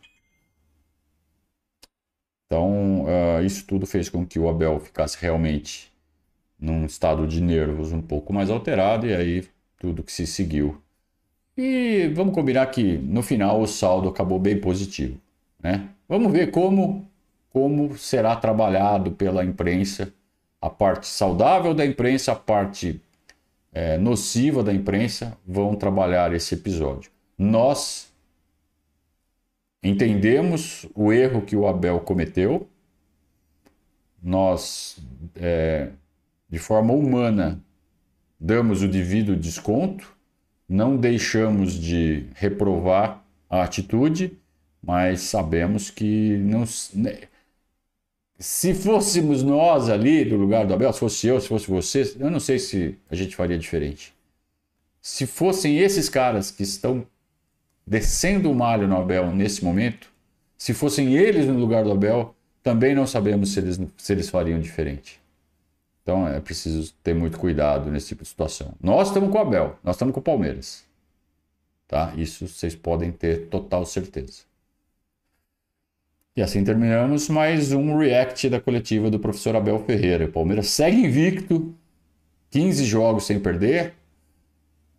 Então, 2.46 3.04
uh, 3.04 3.44
isso 3.44 3.66
tudo 3.66 3.86
fez 3.86 4.08
com 4.08 4.24
que 4.24 4.38
o 4.38 4.48
Abel 4.48 4.78
ficasse 4.78 5.18
realmente 5.20 5.92
num 6.58 6.86
estado 6.86 7.26
de 7.26 7.40
nervos 7.40 7.92
um 7.92 8.00
pouco 8.00 8.32
mais 8.32 8.50
alterado, 8.50 9.06
e 9.06 9.14
aí 9.14 9.44
tudo 9.78 10.02
que 10.02 10.12
se 10.12 10.26
seguiu. 10.26 10.80
E 11.56 12.10
vamos 12.14 12.34
combinar 12.34 12.66
que 12.66 12.98
no 12.98 13.22
final 13.22 13.60
o 13.60 13.66
saldo 13.66 14.08
acabou 14.08 14.38
bem 14.38 14.60
positivo. 14.60 15.18
Né? 15.62 15.88
Vamos 16.08 16.30
ver 16.32 16.50
como, 16.50 17.08
como 17.50 17.96
será 17.96 18.36
trabalhado 18.36 19.12
pela 19.12 19.44
imprensa 19.44 20.12
a 20.60 20.70
parte 20.70 21.06
saudável 21.06 21.74
da 21.74 21.84
imprensa, 21.84 22.32
a 22.32 22.36
parte 22.36 23.00
é, 23.72 23.98
nociva 23.98 24.62
da 24.62 24.72
imprensa 24.72 25.36
vão 25.46 25.74
trabalhar 25.74 26.32
esse 26.34 26.54
episódio. 26.54 27.10
Nós 27.38 28.12
entendemos 29.82 30.86
o 30.94 31.12
erro 31.12 31.42
que 31.42 31.54
o 31.54 31.66
Abel 31.66 32.00
cometeu, 32.00 32.68
nós 34.22 34.98
é, 35.36 35.90
de 36.48 36.58
forma 36.58 36.92
humana, 36.92 37.60
damos 38.38 38.82
o 38.82 38.88
devido 38.88 39.36
desconto, 39.36 40.16
não 40.68 40.96
deixamos 40.96 41.72
de 41.72 42.26
reprovar 42.34 43.24
a 43.48 43.62
atitude, 43.62 44.38
mas 44.82 45.20
sabemos 45.20 45.90
que 45.90 46.36
não. 46.38 46.64
Né, 46.94 47.20
se 48.38 48.74
fôssemos 48.74 49.42
nós 49.42 49.88
ali 49.88 50.24
do 50.24 50.36
lugar 50.36 50.66
do 50.66 50.74
Abel, 50.74 50.92
se 50.92 51.00
fosse 51.00 51.26
eu, 51.26 51.40
se 51.40 51.48
fosse 51.48 51.70
você, 51.70 52.14
eu 52.18 52.30
não 52.30 52.38
sei 52.38 52.58
se 52.58 52.96
a 53.10 53.14
gente 53.14 53.34
faria 53.34 53.58
diferente. 53.58 54.14
Se 55.00 55.26
fossem 55.26 55.78
esses 55.78 56.08
caras 56.08 56.50
que 56.50 56.62
estão 56.62 57.06
descendo 57.86 58.50
o 58.50 58.54
malho 58.54 58.86
no 58.86 58.96
Abel 58.96 59.30
nesse 59.34 59.64
momento, 59.64 60.10
se 60.58 60.74
fossem 60.74 61.16
eles 61.16 61.46
no 61.46 61.58
lugar 61.58 61.84
do 61.84 61.92
Abel, 61.92 62.34
também 62.62 62.94
não 62.94 63.06
sabemos 63.06 63.52
se 63.52 63.60
eles, 63.60 63.80
se 63.96 64.12
eles 64.12 64.28
fariam 64.28 64.60
diferente. 64.60 65.20
Então 66.06 66.28
é 66.28 66.38
preciso 66.38 66.94
ter 67.02 67.16
muito 67.16 67.36
cuidado 67.36 67.90
nesse 67.90 68.06
tipo 68.06 68.22
de 68.22 68.28
situação. 68.28 68.74
Nós 68.80 69.08
estamos 69.08 69.28
com 69.28 69.38
o 69.38 69.40
Abel, 69.40 69.76
nós 69.82 69.96
estamos 69.96 70.14
com 70.14 70.20
o 70.20 70.22
Palmeiras. 70.22 70.84
Tá? 71.88 72.14
Isso 72.16 72.46
vocês 72.46 72.76
podem 72.76 73.10
ter 73.10 73.48
total 73.48 73.84
certeza. 73.84 74.42
E 76.36 76.42
assim 76.42 76.62
terminamos 76.62 77.28
mais 77.28 77.72
um 77.72 77.98
react 77.98 78.48
da 78.48 78.60
coletiva 78.60 79.10
do 79.10 79.18
professor 79.18 79.56
Abel 79.56 79.80
Ferreira. 79.80 80.26
O 80.26 80.30
Palmeiras 80.30 80.68
segue 80.68 80.96
invicto, 80.96 81.74
15 82.50 82.84
jogos 82.84 83.26
sem 83.26 83.40
perder 83.40 83.92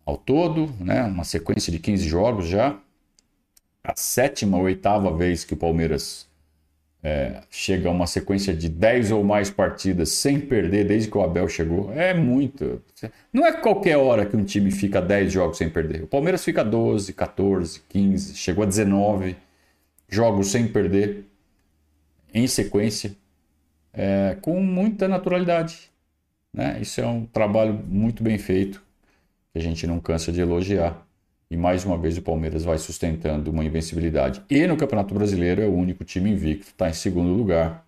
ao 0.04 0.18
todo, 0.18 0.70
né? 0.78 1.04
uma 1.04 1.24
sequência 1.24 1.72
de 1.72 1.78
15 1.78 2.06
jogos 2.06 2.46
já. 2.46 2.78
A 3.82 3.94
sétima 3.96 4.58
ou 4.58 4.64
oitava 4.64 5.10
vez 5.16 5.42
que 5.42 5.54
o 5.54 5.56
Palmeiras 5.56 6.27
é, 7.02 7.42
chega 7.48 7.88
a 7.88 7.92
uma 7.92 8.06
sequência 8.06 8.52
de 8.54 8.68
10 8.68 9.12
ou 9.12 9.22
mais 9.22 9.50
partidas 9.50 10.10
sem 10.10 10.40
perder 10.40 10.86
desde 10.86 11.10
que 11.10 11.16
o 11.16 11.22
Abel 11.22 11.48
chegou, 11.48 11.92
é 11.92 12.12
muito. 12.12 12.82
Não 13.32 13.46
é 13.46 13.52
qualquer 13.52 13.96
hora 13.96 14.26
que 14.26 14.36
um 14.36 14.44
time 14.44 14.70
fica 14.70 15.00
10 15.00 15.32
jogos 15.32 15.58
sem 15.58 15.70
perder. 15.70 16.02
O 16.02 16.06
Palmeiras 16.06 16.44
fica 16.44 16.64
12, 16.64 17.12
14, 17.12 17.82
15, 17.88 18.34
chegou 18.34 18.64
a 18.64 18.66
19 18.66 19.36
jogos 20.08 20.48
sem 20.48 20.66
perder 20.66 21.24
em 22.34 22.46
sequência, 22.46 23.12
é, 23.92 24.36
com 24.40 24.60
muita 24.60 25.06
naturalidade. 25.06 25.90
Né? 26.52 26.78
Isso 26.80 27.00
é 27.00 27.06
um 27.06 27.24
trabalho 27.26 27.74
muito 27.74 28.22
bem 28.22 28.38
feito, 28.38 28.82
que 29.52 29.58
a 29.58 29.62
gente 29.62 29.86
não 29.86 30.00
cansa 30.00 30.32
de 30.32 30.40
elogiar. 30.40 31.06
E 31.50 31.56
mais 31.56 31.84
uma 31.84 31.96
vez 31.96 32.18
o 32.18 32.22
Palmeiras 32.22 32.64
vai 32.64 32.76
sustentando 32.78 33.50
uma 33.50 33.64
invencibilidade. 33.64 34.42
E 34.50 34.66
no 34.66 34.76
Campeonato 34.76 35.14
Brasileiro 35.14 35.62
é 35.62 35.66
o 35.66 35.74
único 35.74 36.04
time 36.04 36.30
invicto, 36.30 36.68
está 36.68 36.88
em 36.88 36.92
segundo 36.92 37.32
lugar. 37.32 37.86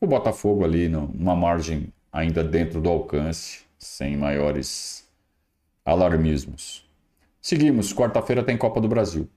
O 0.00 0.06
Botafogo 0.06 0.64
ali 0.64 0.88
numa 0.88 1.36
margem 1.36 1.92
ainda 2.12 2.42
dentro 2.42 2.80
do 2.80 2.88
alcance, 2.88 3.60
sem 3.78 4.16
maiores 4.16 5.08
alarmismos. 5.84 6.84
Seguimos, 7.40 7.92
quarta-feira 7.92 8.42
tem 8.42 8.56
Copa 8.56 8.80
do 8.80 8.88
Brasil. 8.88 9.28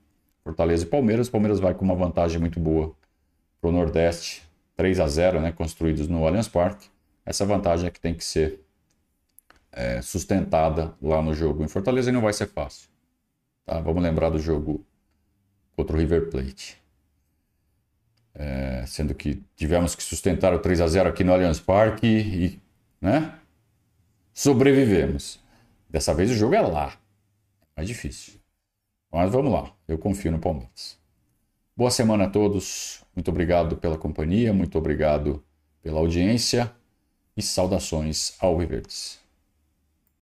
Fortaleza 0.42 0.84
e 0.84 0.88
Palmeiras. 0.88 1.28
Palmeiras 1.28 1.60
vai 1.60 1.74
com 1.74 1.84
uma 1.84 1.94
vantagem 1.94 2.40
muito 2.40 2.58
boa 2.58 2.92
para 3.60 3.70
o 3.70 3.72
Nordeste, 3.72 4.42
3 4.76 4.98
a 4.98 5.06
0 5.06 5.40
né, 5.40 5.52
construídos 5.52 6.08
no 6.08 6.26
Allianz 6.26 6.48
Parque. 6.48 6.88
Essa 7.24 7.46
vantagem 7.46 7.86
é 7.86 7.90
que 7.90 8.00
tem 8.00 8.14
que 8.14 8.24
ser 8.24 8.58
é, 9.70 10.02
sustentada 10.02 10.92
lá 11.00 11.22
no 11.22 11.32
jogo. 11.34 11.62
Em 11.62 11.68
Fortaleza 11.68 12.10
não 12.10 12.22
vai 12.22 12.32
ser 12.32 12.48
fácil. 12.48 12.89
Tá? 13.64 13.80
Vamos 13.80 14.02
lembrar 14.02 14.30
do 14.30 14.38
jogo 14.38 14.84
contra 15.76 15.96
o 15.96 15.98
River 15.98 16.30
Plate. 16.30 16.80
É, 18.34 18.84
sendo 18.86 19.14
que 19.14 19.42
tivemos 19.56 19.94
que 19.94 20.02
sustentar 20.02 20.54
o 20.54 20.58
3 20.58 20.80
a 20.80 20.86
0 20.86 21.08
aqui 21.08 21.24
no 21.24 21.32
Allianz 21.32 21.60
Parque 21.60 22.06
e, 22.06 22.60
né? 23.00 23.38
Sobrevivemos. 24.32 25.40
Dessa 25.88 26.14
vez 26.14 26.30
o 26.30 26.34
jogo 26.34 26.54
é 26.54 26.60
lá. 26.60 26.92
É 27.62 27.66
mais 27.76 27.88
difícil. 27.88 28.40
Mas 29.12 29.30
vamos 29.30 29.52
lá. 29.52 29.72
Eu 29.88 29.98
confio 29.98 30.30
no 30.30 30.38
Palmeiras. 30.38 30.98
Boa 31.76 31.90
semana 31.90 32.24
a 32.24 32.30
todos. 32.30 33.02
Muito 33.14 33.30
obrigado 33.30 33.76
pela 33.76 33.98
companhia, 33.98 34.52
muito 34.52 34.78
obrigado 34.78 35.42
pela 35.82 35.98
audiência 35.98 36.72
e 37.36 37.42
saudações 37.42 38.36
ao 38.38 38.58
Viverdes. 38.58 39.19